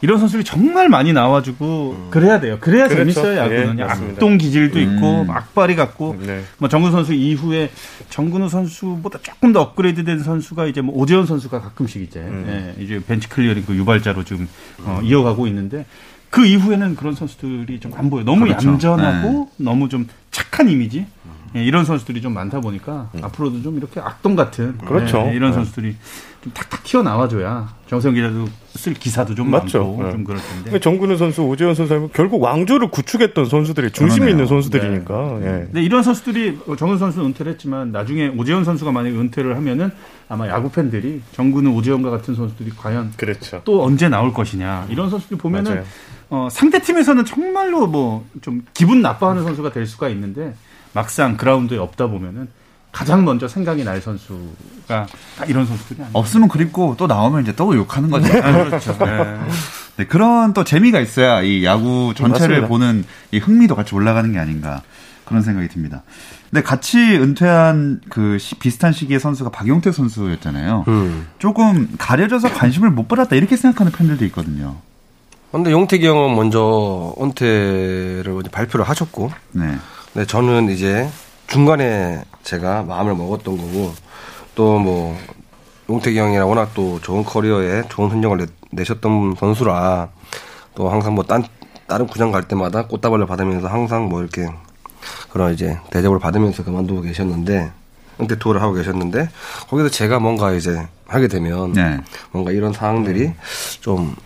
이런 0.00 0.18
선수들이 0.18 0.44
정말 0.44 0.88
많이 0.88 1.12
나와주고 1.12 2.08
그래야 2.10 2.38
돼요. 2.38 2.58
그래야 2.60 2.86
그렇죠. 2.86 3.02
재밌어요 3.14 3.36
야구는. 3.38 3.78
예. 3.80 3.82
악동 3.82 4.38
기질도 4.38 4.78
있고 4.80 5.22
음. 5.22 5.30
악바리 5.30 5.74
같고 5.74 6.16
네. 6.24 6.42
뭐 6.58 6.68
정근우 6.68 6.92
선수 6.92 7.14
이후에 7.14 7.70
정근우 8.08 8.48
선수보다 8.48 9.18
조금 9.22 9.52
더 9.52 9.60
업그레이드된 9.60 10.20
선수가 10.20 10.66
이제 10.66 10.80
뭐 10.80 10.94
오재원 10.96 11.26
선수가 11.26 11.60
가끔씩 11.60 12.02
이제 12.02 12.20
예, 12.46 12.74
이제 12.82 13.00
벤치 13.04 13.28
클리어링 13.28 13.64
그 13.66 13.74
유발자로 13.74 14.24
지금 14.24 14.48
어, 14.84 15.00
이어가고 15.02 15.46
있는데 15.48 15.84
그 16.30 16.46
이후에는 16.46 16.94
그런 16.94 17.14
선수들이 17.14 17.80
좀 17.80 17.92
안 17.96 18.08
보여. 18.10 18.20
요 18.20 18.24
너무 18.24 18.44
그렇죠. 18.44 18.68
얌전하고 18.68 19.50
너무 19.56 19.88
좀 19.88 20.06
착한 20.30 20.68
이미지. 20.68 21.06
예, 21.56 21.64
이런 21.64 21.86
선수들이 21.86 22.20
좀 22.20 22.34
많다 22.34 22.60
보니까 22.60 23.10
앞으로도 23.22 23.62
좀 23.62 23.78
이렇게 23.78 24.00
악동 24.00 24.36
같은 24.36 24.76
그렇죠. 24.78 25.26
예, 25.30 25.34
이런 25.34 25.50
네. 25.50 25.54
선수들이 25.56 25.96
좀 26.48 26.50
탁탁 26.54 26.82
튀어나와줘야 26.84 27.68
정성 27.88 28.14
기자도 28.14 28.46
쓸 28.70 28.94
기사도 28.94 29.34
좀 29.34 29.50
맞죠. 29.50 29.84
많고 29.84 30.02
네. 30.04 30.12
좀 30.12 30.24
그럴 30.24 30.40
텐데 30.40 30.78
정근우 30.78 31.16
선수, 31.16 31.42
오재현 31.42 31.74
선수 31.74 31.94
하면 31.94 32.10
결국 32.12 32.42
왕조를 32.42 32.90
구축했던 32.90 33.46
선수들이 33.46 33.90
중심 33.92 34.20
그러네요. 34.20 34.30
있는 34.34 34.46
선수들이니까. 34.46 35.38
예. 35.40 35.44
근데 35.66 35.82
이런 35.82 36.02
선수들이 36.02 36.58
정근 36.78 36.98
선수는 36.98 37.26
은퇴를 37.28 37.52
했지만 37.52 37.92
나중에 37.92 38.28
오재현 38.28 38.64
선수가 38.64 38.92
만약에 38.92 39.16
은퇴를 39.16 39.56
하면은 39.56 39.90
아마 40.28 40.48
야구 40.48 40.70
팬들이 40.70 41.22
정근우 41.32 41.70
오재현과 41.74 42.10
같은 42.10 42.34
선수들이 42.34 42.70
과연 42.76 43.12
그렇죠. 43.16 43.62
또 43.64 43.82
언제 43.84 44.08
나올 44.08 44.32
것이냐 44.32 44.86
이런 44.90 45.10
선수들 45.10 45.38
보면은 45.38 45.70
맞아요. 45.72 45.84
어, 46.30 46.48
상대 46.50 46.80
팀에서는 46.80 47.24
정말로 47.24 47.86
뭐 47.86 48.24
좀 48.42 48.62
기분 48.74 49.00
나빠하는 49.02 49.42
선수가 49.44 49.72
될 49.72 49.86
수가 49.86 50.08
있는데 50.10 50.54
막상 50.92 51.36
그라운드에 51.36 51.78
없다 51.78 52.06
보면은 52.06 52.48
가장 52.98 53.24
먼저 53.24 53.46
생각이 53.48 53.84
날 53.84 54.00
선수가 54.00 55.06
다 55.38 55.44
이런 55.46 55.66
선수들이 55.66 56.00
아니에요. 56.00 56.10
없으면 56.14 56.48
그립고 56.48 56.94
또 56.98 57.06
나오면 57.06 57.42
이제 57.42 57.54
또 57.54 57.74
욕하는 57.76 58.10
거죠. 58.10 58.26
아, 58.42 58.64
그렇죠. 58.64 58.96
네. 58.98 59.38
네, 59.98 60.06
그런 60.06 60.52
또 60.52 60.64
재미가 60.64 61.00
있어야 61.00 61.42
이 61.42 61.64
야구 61.64 62.12
전체를 62.16 62.60
맞습니다. 62.62 62.68
보는 62.68 63.04
이 63.32 63.38
흥미도 63.38 63.74
같이 63.76 63.94
올라가는 63.94 64.30
게 64.32 64.38
아닌가 64.38 64.82
그런 65.24 65.42
생각이 65.42 65.68
듭니다. 65.68 66.02
근데 66.50 66.62
같이 66.62 66.98
은퇴한 66.98 68.00
그 68.08 68.38
시- 68.38 68.54
비슷한 68.56 68.92
시기의 68.92 69.20
선수가 69.20 69.50
박용택 69.50 69.92
선수였잖아요. 69.94 70.84
음. 70.88 71.26
조금 71.38 71.88
가려져서 71.98 72.52
관심을 72.52 72.90
못 72.90 73.06
받았다 73.08 73.36
이렇게 73.36 73.56
생각하는 73.56 73.92
팬들도 73.92 74.24
있거든요. 74.26 74.76
근데 75.52 75.70
용택이 75.70 76.06
형은 76.06 76.34
먼저 76.36 77.14
은퇴를 77.20 78.38
이제 78.40 78.50
발표를 78.50 78.88
하셨고, 78.88 79.30
네. 79.52 79.76
네, 80.14 80.24
저는 80.26 80.68
이제 80.70 81.08
중간에 81.46 82.22
제가 82.48 82.82
마음을 82.82 83.14
먹었던 83.14 83.56
거고, 83.58 83.92
또 84.54 84.78
뭐, 84.78 85.16
용택이 85.90 86.18
형이랑 86.18 86.48
워낙 86.48 86.70
또 86.74 86.98
좋은 87.00 87.22
커리어에 87.24 87.84
좋은 87.88 88.10
흔적을 88.10 88.46
내, 88.70 88.84
셨던 88.84 89.34
선수라, 89.38 90.08
또 90.74 90.88
항상 90.88 91.14
뭐 91.14 91.24
딴, 91.24 91.44
다른 91.86 92.06
구장 92.06 92.32
갈 92.32 92.48
때마다 92.48 92.86
꽃다발을 92.86 93.26
받으면서 93.26 93.68
항상 93.68 94.08
뭐 94.08 94.20
이렇게 94.20 94.50
그런 95.30 95.52
이제 95.52 95.78
대접을 95.90 96.18
받으면서 96.18 96.64
그만두고 96.64 97.02
계셨는데, 97.02 97.70
은퇴 98.20 98.36
투어를 98.38 98.62
하고 98.62 98.72
계셨는데, 98.72 99.28
거기서 99.68 99.90
제가 99.90 100.18
뭔가 100.18 100.52
이제 100.52 100.88
하게 101.06 101.28
되면, 101.28 101.72
네. 101.72 102.00
뭔가 102.32 102.50
이런 102.50 102.72
상황들이 102.72 103.32
좀 103.80 104.16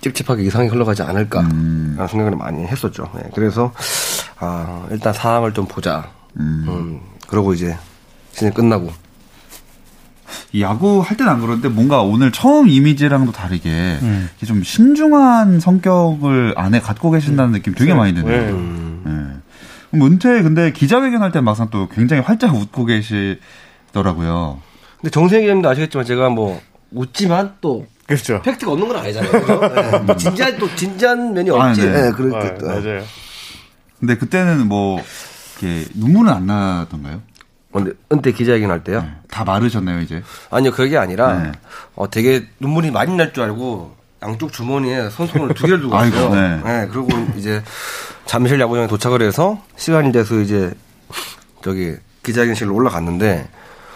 찝찝하게 0.00 0.44
이상하게 0.44 0.70
흘러가지 0.70 1.02
않을까라는 1.02 1.50
음. 1.52 2.06
생각을 2.08 2.36
많이 2.36 2.64
했었죠. 2.64 3.10
네, 3.14 3.22
그래서 3.34 3.72
아 4.38 4.86
일단 4.90 5.12
상황을 5.12 5.52
좀 5.52 5.66
보자. 5.66 6.08
음. 6.38 7.00
그러고 7.28 7.52
이제 7.54 7.76
시즌 8.32 8.52
끝나고 8.52 8.90
이 10.52 10.62
야구 10.62 11.00
할 11.00 11.16
때는 11.16 11.30
안 11.32 11.40
그러는데 11.40 11.68
뭔가 11.68 12.02
오늘 12.02 12.32
처음 12.32 12.68
이미지랑도 12.68 13.32
다르게 13.32 13.98
음. 14.02 14.28
좀 14.46 14.62
신중한 14.62 15.60
성격을 15.60 16.54
안에 16.56 16.80
갖고 16.80 17.10
계신다는 17.10 17.52
느낌 17.52 17.74
되게 17.74 17.94
많이 17.94 18.14
드네요. 18.14 18.42
네. 18.42 18.50
음, 18.50 19.02
네. 19.04 19.40
그럼 19.90 20.06
은퇴 20.06 20.42
근데 20.42 20.72
기자회견 20.72 21.22
할 21.22 21.32
때 21.32 21.40
막상 21.40 21.68
또 21.70 21.88
굉장히 21.88 22.22
활짝 22.22 22.54
웃고 22.54 22.86
계시더라고요. 22.86 24.60
근데 25.00 25.10
정세기 25.10 25.48
형도 25.48 25.68
아시겠지만 25.68 26.04
제가 26.06 26.28
뭐 26.30 26.60
웃지만 26.92 27.54
또 27.60 27.86
그렇죠. 28.06 28.40
팩트가 28.42 28.72
없는 28.72 28.88
건 28.88 28.96
아니잖아요. 28.98 29.30
그죠? 29.32 29.60
네. 30.06 30.16
진지한 30.16 30.58
또 30.58 30.74
진지한 30.74 31.34
면이 31.34 31.50
아, 31.50 31.68
없지. 31.70 31.82
네. 31.82 31.92
네, 31.92 32.08
아, 32.08 32.12
그렇게 32.12 32.54
또. 32.56 32.66
맞아요. 32.66 33.02
근데 34.00 34.16
그때는 34.16 34.66
뭐 34.66 35.02
이렇게 35.60 35.86
눈물은 35.94 36.32
안 36.32 36.46
나던가요? 36.46 37.20
근데 37.72 37.92
은퇴 38.12 38.32
기자회견 38.32 38.70
할 38.70 38.82
때요. 38.82 39.02
네. 39.02 39.08
다 39.30 39.44
마르셨나요 39.44 40.00
이제? 40.00 40.22
아니요, 40.50 40.72
그게 40.72 40.96
아니라 40.96 41.38
네. 41.42 41.52
어 41.94 42.08
되게 42.10 42.46
눈물이 42.60 42.90
많이 42.90 43.14
날 43.14 43.32
줄 43.32 43.44
알고 43.44 43.94
양쪽 44.22 44.52
주머니에 44.52 45.10
손톱을 45.10 45.54
두 45.54 45.64
개를 45.66 45.80
두고 45.82 45.94
아이고, 45.96 46.16
왔어요. 46.16 46.62
네. 46.64 46.88
그리고 46.90 47.08
이제 47.36 47.62
잠실 48.24 48.58
야구장에 48.58 48.86
도착을 48.88 49.22
해서 49.22 49.62
시간이 49.76 50.12
돼서 50.12 50.40
이제 50.40 50.72
저기 51.62 51.94
기자회견실로 52.24 52.74
올라갔는데 52.74 53.48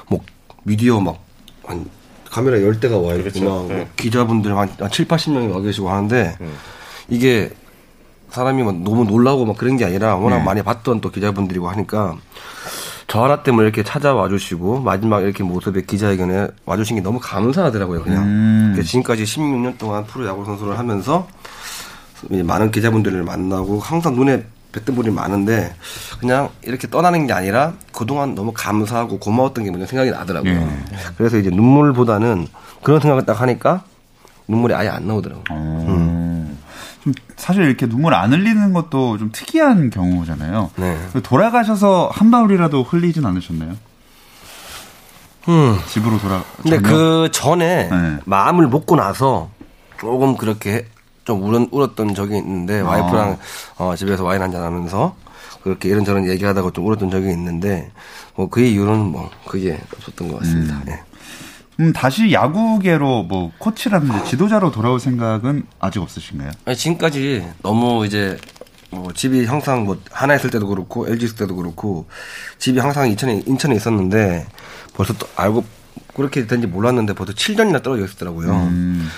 뭐 0.09 0.20
미디어 0.64 1.01
막 1.01 1.20
한 1.64 1.87
카메라 2.29 2.61
열 2.61 2.81
대가 2.81 2.98
와 2.98 3.12
있고 3.14 3.22
그렇죠. 3.31 3.44
막 3.44 3.68
네. 3.68 3.77
뭐 3.77 3.88
기자분들 3.96 4.57
한, 4.57 4.68
한 4.81 4.90
7, 4.90 5.07
80명이 5.07 5.55
와 5.55 5.61
계시고 5.61 5.88
하는데 5.90 6.37
이게 7.09 7.51
사람이 8.32 8.62
막 8.62 8.76
너무 8.82 9.04
놀라고 9.04 9.44
막 9.44 9.56
그런 9.56 9.76
게 9.76 9.84
아니라 9.84 10.16
워낙 10.16 10.38
네. 10.38 10.44
많이 10.44 10.62
봤던 10.62 11.00
또 11.00 11.10
기자분들이고 11.10 11.68
하니까 11.68 12.16
저 13.06 13.22
하나 13.22 13.42
때문에 13.42 13.64
이렇게 13.66 13.82
찾아와 13.82 14.28
주시고 14.28 14.80
마지막 14.80 15.20
이렇게 15.20 15.42
모습에 15.42 15.82
기자회견에 15.82 16.48
와 16.64 16.76
주신 16.78 16.96
게 16.96 17.02
너무 17.02 17.18
감사하더라고요 17.20 18.02
그냥 18.02 18.22
음. 18.24 18.82
지금까지 18.82 19.24
16년 19.24 19.76
동안 19.76 20.04
프로 20.06 20.26
야구 20.26 20.46
선수를 20.46 20.78
하면서 20.78 21.28
많은 22.30 22.70
기자분들을 22.70 23.22
만나고 23.22 23.80
항상 23.80 24.14
눈에 24.14 24.44
뵀던 24.72 24.94
분이 24.94 25.10
많은데 25.10 25.74
그냥 26.18 26.48
이렇게 26.62 26.88
떠나는 26.88 27.26
게 27.26 27.34
아니라 27.34 27.74
그동안 27.92 28.34
너무 28.34 28.52
감사하고 28.54 29.18
고마웠던 29.18 29.64
게 29.64 29.70
먼저 29.70 29.84
생각이 29.84 30.10
나더라고요 30.10 30.52
예. 30.52 30.68
그래서 31.18 31.36
이제 31.36 31.50
눈물보다는 31.50 32.48
그런 32.82 32.98
생각을 33.00 33.26
딱 33.26 33.42
하니까 33.42 33.82
눈물이 34.48 34.72
아예 34.72 34.88
안 34.88 35.06
나오더라고요 35.06 35.44
어. 35.50 36.56
좀 37.02 37.12
사실 37.36 37.64
이렇게 37.64 37.86
눈물 37.88 38.14
안 38.14 38.32
흘리는 38.32 38.72
것도 38.72 39.18
좀 39.18 39.30
특이한 39.32 39.90
경우잖아요. 39.90 40.70
네. 40.76 40.98
돌아가셔서 41.22 42.10
한 42.12 42.30
방울이라도 42.30 42.82
흘리진 42.84 43.26
않으셨나요? 43.26 43.76
음. 45.48 45.76
집으로 45.88 46.18
돌아. 46.18 46.44
근데 46.62 46.76
전혀? 46.80 46.88
그 46.88 47.28
전에 47.32 47.88
네. 47.88 48.18
마음을 48.24 48.68
먹고 48.68 48.94
나서 48.96 49.50
조금 49.98 50.36
그렇게 50.36 50.86
좀 51.24 51.42
울었, 51.42 51.68
울었던 51.72 52.14
적이 52.14 52.36
있는데 52.38 52.80
아. 52.80 52.84
와이프랑 52.84 53.38
어, 53.78 53.94
집에서 53.96 54.22
와인 54.24 54.42
한잔 54.42 54.62
하면서 54.62 55.16
그렇게 55.64 55.88
이런저런 55.88 56.28
얘기하다가 56.28 56.70
좀 56.72 56.86
울었던 56.86 57.10
적이 57.10 57.30
있는데 57.30 57.90
뭐 58.36 58.48
그 58.48 58.60
이유는 58.60 58.98
뭐 58.98 59.30
그게 59.46 59.80
없었던 59.96 60.28
것 60.28 60.38
같습니다. 60.40 60.74
음. 60.76 60.82
예. 60.88 61.00
음, 61.82 61.92
다시 61.92 62.32
야구계로 62.32 63.24
뭐 63.24 63.50
코치라든지 63.58 64.24
지도자로 64.30 64.70
돌아올 64.70 65.00
생각은 65.00 65.66
아직 65.80 66.00
없으신가요? 66.00 66.50
아니, 66.64 66.76
지금까지 66.76 67.44
너무 67.62 68.06
이제 68.06 68.38
뭐 68.90 69.12
집이 69.12 69.46
항상 69.46 69.84
뭐 69.84 69.98
하나 70.12 70.34
있을 70.36 70.50
때도 70.50 70.68
그렇고 70.68 71.08
LG 71.08 71.24
있을 71.24 71.36
때도 71.36 71.56
그렇고 71.56 72.06
집이 72.58 72.78
항상 72.78 73.08
인천에 73.08 73.42
인천에 73.46 73.74
있었는데 73.74 74.46
벌써 74.94 75.12
또 75.14 75.26
알고 75.34 75.64
그렇게 76.14 76.46
된지 76.46 76.66
몰랐는데 76.66 77.14
벌써 77.14 77.32
7년이나 77.32 77.82
떨어져 77.82 78.04
있었더라고요. 78.04 78.52
음. 78.52 79.08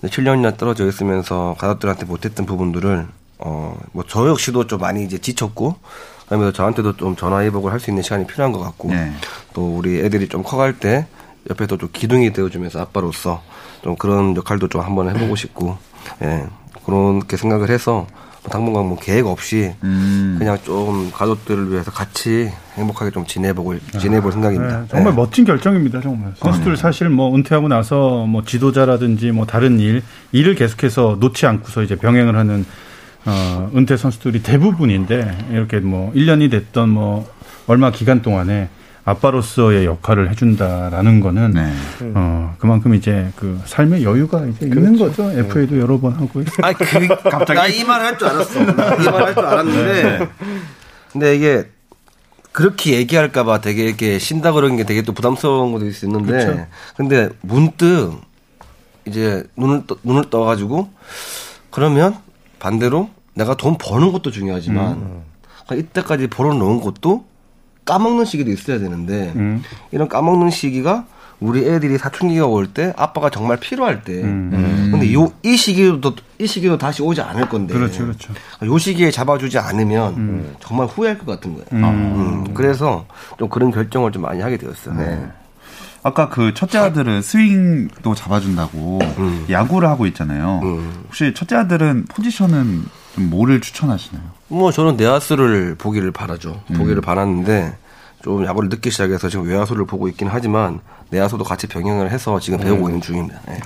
근데 0.00 0.14
7년이나 0.16 0.56
떨어져 0.56 0.86
있으면서 0.88 1.56
가족들한테 1.58 2.06
못했던 2.06 2.46
부분들을 2.46 3.06
어 3.38 3.76
뭐 3.92 4.04
저 4.08 4.28
역시도 4.28 4.66
좀 4.68 4.80
많이 4.80 5.04
이제 5.04 5.18
지쳤고 5.18 5.76
그다음에 6.22 6.52
저한테도 6.52 6.96
좀 6.96 7.16
전화 7.16 7.40
회복을 7.42 7.72
할 7.72 7.80
수 7.80 7.90
있는 7.90 8.02
시간이 8.02 8.26
필요한 8.26 8.52
것 8.52 8.60
같고 8.60 8.88
네. 8.90 9.12
또 9.52 9.76
우리 9.76 9.98
애들이 10.00 10.28
좀 10.28 10.42
커갈 10.44 10.78
때 10.78 11.06
옆에서 11.50 11.76
좀 11.76 11.88
기둥이 11.92 12.32
되어주면서 12.32 12.80
아빠로서 12.80 13.42
좀 13.82 13.96
그런 13.96 14.36
역할도 14.36 14.68
좀 14.68 14.80
한번 14.80 15.14
해보고 15.14 15.36
싶고 15.36 15.76
예 16.22 16.44
그렇게 16.84 17.36
생각을 17.36 17.70
해서 17.70 18.06
뭐 18.44 18.50
당분간 18.50 18.86
뭐 18.86 18.98
계획 18.98 19.26
없이 19.26 19.72
음. 19.82 20.36
그냥 20.38 20.58
좀 20.62 21.10
가족들을 21.10 21.70
위해서 21.70 21.90
같이 21.90 22.50
행복하게 22.74 23.10
좀 23.10 23.24
지내보고 23.24 23.78
지내볼 23.98 24.32
생각입니다. 24.32 24.80
네, 24.80 24.86
정말 24.90 25.12
예. 25.12 25.16
멋진 25.16 25.44
결정입니다, 25.46 26.02
정말. 26.02 26.34
선수들 26.36 26.76
사실 26.76 27.08
뭐 27.08 27.34
은퇴하고 27.34 27.68
나서 27.68 28.26
뭐 28.26 28.44
지도자라든지 28.44 29.30
뭐 29.30 29.46
다른 29.46 29.80
일, 29.80 30.02
일을 30.32 30.56
계속해서 30.56 31.16
놓지 31.20 31.46
않고서 31.46 31.82
이제 31.82 31.96
병행을 31.96 32.36
하는 32.36 32.66
어, 33.24 33.70
은퇴 33.74 33.96
선수들이 33.96 34.42
대부분인데 34.42 35.46
이렇게 35.50 35.78
뭐 35.78 36.12
1년이 36.12 36.50
됐던 36.50 36.90
뭐 36.90 37.26
얼마 37.66 37.90
기간 37.90 38.20
동안에 38.20 38.68
아빠로서의 39.04 39.84
역할을 39.84 40.30
해준다라는 40.30 41.20
거는 41.20 41.50
네. 41.52 41.72
어, 42.14 42.54
그만큼 42.58 42.94
이제 42.94 43.30
그 43.36 43.60
삶의 43.66 44.02
여유가 44.02 44.46
이제 44.46 44.66
있는 44.66 44.96
거죠. 44.98 45.30
FA도 45.30 45.78
여러 45.78 45.98
번 46.00 46.14
하고. 46.14 46.42
아, 46.62 46.72
그, 46.72 46.84
갑자기. 47.30 47.54
나이말 47.54 48.00
할 48.00 48.18
줄 48.18 48.28
알았어. 48.28 48.62
이 48.62 48.64
말 48.64 49.22
할 49.22 49.34
줄 49.34 49.44
알았는데. 49.44 50.28
근데 51.12 51.36
이게, 51.36 51.68
그렇게 52.52 52.92
얘기할까봐 52.96 53.60
되게 53.60 53.84
이렇게 53.84 54.18
신다 54.18 54.52
그런 54.52 54.76
게 54.76 54.84
되게 54.84 55.02
또 55.02 55.12
부담스러운 55.12 55.72
것도 55.72 55.84
있을 55.86 55.92
수 55.94 56.06
있는데. 56.06 56.32
그쵸. 56.46 56.66
근데 56.96 57.28
문득, 57.42 58.12
이제 59.06 59.44
눈을, 59.56 59.86
떠, 59.86 59.96
눈을 60.02 60.30
떠가지고, 60.30 60.88
그러면 61.70 62.16
반대로 62.58 63.10
내가 63.34 63.54
돈 63.54 63.76
버는 63.76 64.12
것도 64.12 64.30
중요하지만, 64.30 65.22
그러니까 65.66 65.88
이때까지 65.90 66.28
벌어놓은 66.28 66.80
것도 66.80 67.26
까먹는 67.84 68.24
시기도 68.24 68.50
있어야 68.50 68.78
되는데, 68.78 69.32
음. 69.36 69.62
이런 69.92 70.08
까먹는 70.08 70.50
시기가 70.50 71.04
우리 71.40 71.66
애들이 71.68 71.98
사춘기가 71.98 72.46
올 72.46 72.68
때 72.68 72.92
아빠가 72.96 73.28
정말 73.28 73.58
필요할 73.58 74.02
때. 74.04 74.22
음. 74.22 74.88
근데 74.92 75.12
요 75.12 75.30
이 75.42 75.56
시기도 75.56 76.14
이 76.38 76.46
시기도 76.46 76.78
다시 76.78 77.02
오지 77.02 77.20
않을 77.20 77.48
건데. 77.48 77.74
그렇죠, 77.74 78.04
그렇죠. 78.04 78.32
요 78.64 78.78
시기에 78.78 79.10
잡아주지 79.10 79.58
않으면 79.58 80.54
정말 80.60 80.86
후회할 80.86 81.18
것 81.18 81.26
같은 81.26 81.52
거예요. 81.54 81.66
음. 81.72 81.84
음, 81.84 82.54
그래서 82.54 83.06
좀 83.38 83.48
그런 83.48 83.70
결정을 83.70 84.12
좀 84.12 84.22
많이 84.22 84.40
하게 84.40 84.56
되었어요. 84.56 84.94
네. 84.94 85.26
아까 86.02 86.28
그 86.28 86.52
첫째 86.54 86.78
아들은 86.78 87.22
스윙도 87.22 88.14
잡아준다고 88.14 88.98
야구를 89.50 89.88
하고 89.88 90.06
있잖아요. 90.06 90.60
음. 90.62 91.02
혹시 91.06 91.32
첫째 91.34 91.56
아들은 91.56 92.04
포지션은 92.08 92.84
좀 92.84 92.86
뭐를 93.16 93.60
추천하시나요? 93.60 94.22
뭐 94.48 94.72
저는 94.72 94.96
내야수를 94.96 95.76
보기를 95.76 96.10
바라죠. 96.12 96.60
보기를 96.76 97.00
바랐는데 97.00 97.76
좀 98.22 98.44
야구를 98.44 98.68
늦게 98.68 98.90
시작해서 98.90 99.28
지금 99.28 99.46
외야수를 99.46 99.86
보고 99.86 100.08
있긴 100.08 100.28
하지만 100.30 100.80
내야수도 101.10 101.44
같이 101.44 101.66
병행을 101.66 102.10
해서 102.10 102.38
지금 102.40 102.58
배우고 102.58 102.88
있는 102.88 103.00
중입니다. 103.00 103.40
네. 103.46 103.60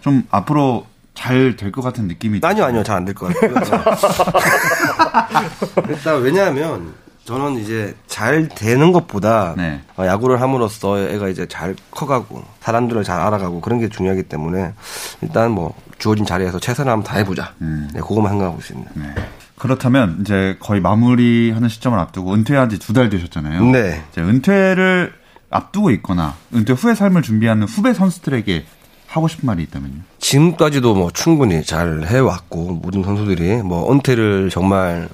좀 0.00 0.24
앞으로 0.30 0.86
잘 1.14 1.56
될 1.56 1.70
것 1.72 1.82
같은 1.82 2.08
느낌이 2.08 2.40
아니요, 2.42 2.64
아니요. 2.64 2.82
잘 2.82 2.96
안 2.96 3.04
될 3.04 3.14
것 3.14 3.32
같아요. 3.32 3.54
일단, 5.88 6.22
왜냐하면, 6.22 6.94
저는 7.24 7.58
이제 7.58 7.94
잘 8.06 8.48
되는 8.48 8.92
것보다, 8.92 9.54
네. 9.56 9.80
어, 9.96 10.06
야구를 10.06 10.40
함으로써 10.40 10.98
애가 10.98 11.28
이제 11.28 11.46
잘 11.46 11.76
커가고, 11.90 12.42
사람들을 12.60 13.04
잘 13.04 13.20
알아가고, 13.20 13.60
그런 13.60 13.78
게 13.80 13.88
중요하기 13.88 14.24
때문에, 14.24 14.72
일단 15.20 15.50
뭐, 15.50 15.74
주어진 16.00 16.24
자리에서 16.26 16.58
최선을 16.58 16.90
한번 16.90 17.04
다해보자. 17.06 17.52
네, 17.58 18.00
그것만 18.00 18.30
생각하고 18.32 18.58
있습니다. 18.58 18.90
네. 18.94 19.14
그렇다면 19.56 20.18
이제 20.22 20.56
거의 20.58 20.80
마무리하는 20.80 21.68
시점을 21.68 21.96
앞두고 21.98 22.34
은퇴한 22.34 22.70
지 22.70 22.78
두 22.78 22.92
달 22.94 23.10
되셨잖아요. 23.10 23.64
네. 23.66 24.02
이제 24.10 24.20
은퇴를 24.22 25.12
앞두고 25.50 25.90
있거나 25.92 26.34
은퇴 26.54 26.72
후의 26.72 26.96
삶을 26.96 27.22
준비하는 27.22 27.64
후배 27.68 27.92
선수들에게 27.94 28.64
하고 29.08 29.28
싶은 29.28 29.46
말이 29.46 29.62
있다면요. 29.64 29.96
지금까지도 30.18 30.94
뭐 30.94 31.10
충분히 31.12 31.62
잘 31.64 32.04
해왔고, 32.06 32.78
모든 32.82 33.02
선수들이 33.02 33.56
뭐, 33.62 33.92
은퇴를 33.92 34.50
정말 34.50 35.08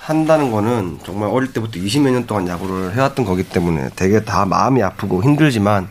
한다는 0.00 0.50
거는 0.50 0.98
정말 1.04 1.30
어릴 1.30 1.52
때부터 1.52 1.78
20몇 1.78 2.10
년 2.12 2.26
동안 2.26 2.46
야구를 2.48 2.94
해왔던 2.94 3.24
거기 3.24 3.44
때문에 3.44 3.88
되게 3.96 4.24
다 4.24 4.44
마음이 4.44 4.82
아프고 4.82 5.22
힘들지만 5.22 5.88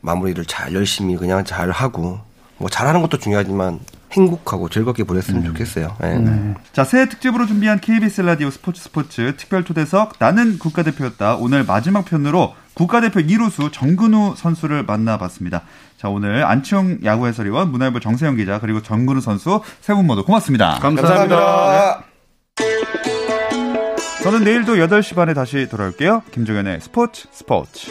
마무리를 0.00 0.44
잘 0.46 0.74
열심히 0.74 1.16
그냥 1.16 1.44
잘 1.44 1.70
하고 1.70 2.18
뭐 2.60 2.68
잘하는 2.68 3.00
것도 3.02 3.18
중요하지만 3.18 3.80
행복하고 4.12 4.68
즐겁게 4.68 5.04
보냈으면 5.04 5.44
좋겠어요. 5.44 5.96
예. 6.02 6.54
자, 6.72 6.84
새해 6.84 7.08
특집으로 7.08 7.46
준비한 7.46 7.80
KBS 7.80 8.20
라디오 8.22 8.50
스포츠 8.50 8.82
스포츠 8.82 9.34
특별 9.36 9.64
초대석 9.64 10.14
나는 10.18 10.58
국가대표였다. 10.58 11.36
오늘 11.36 11.64
마지막 11.64 12.04
편으로 12.04 12.54
국가대표 12.74 13.20
1호수 13.20 13.72
정근우 13.72 14.34
선수를 14.36 14.84
만나봤습니다. 14.84 15.62
자, 15.96 16.08
오늘 16.08 16.44
안치홍 16.44 16.98
야구 17.04 17.26
해설위원, 17.28 17.70
문화일보 17.70 18.00
정세영 18.00 18.36
기자, 18.36 18.58
그리고 18.60 18.82
정근우 18.82 19.20
선수 19.20 19.60
세 19.80 19.94
분 19.94 20.06
모두 20.06 20.24
고맙습니다. 20.24 20.78
감사합니다. 20.80 22.04
저는 24.22 24.44
내일도 24.44 24.74
8시 24.74 25.14
반에 25.14 25.32
다시 25.34 25.66
돌아올게요. 25.70 26.22
김종현의 26.32 26.80
스포츠 26.82 27.26
스포츠. 27.32 27.90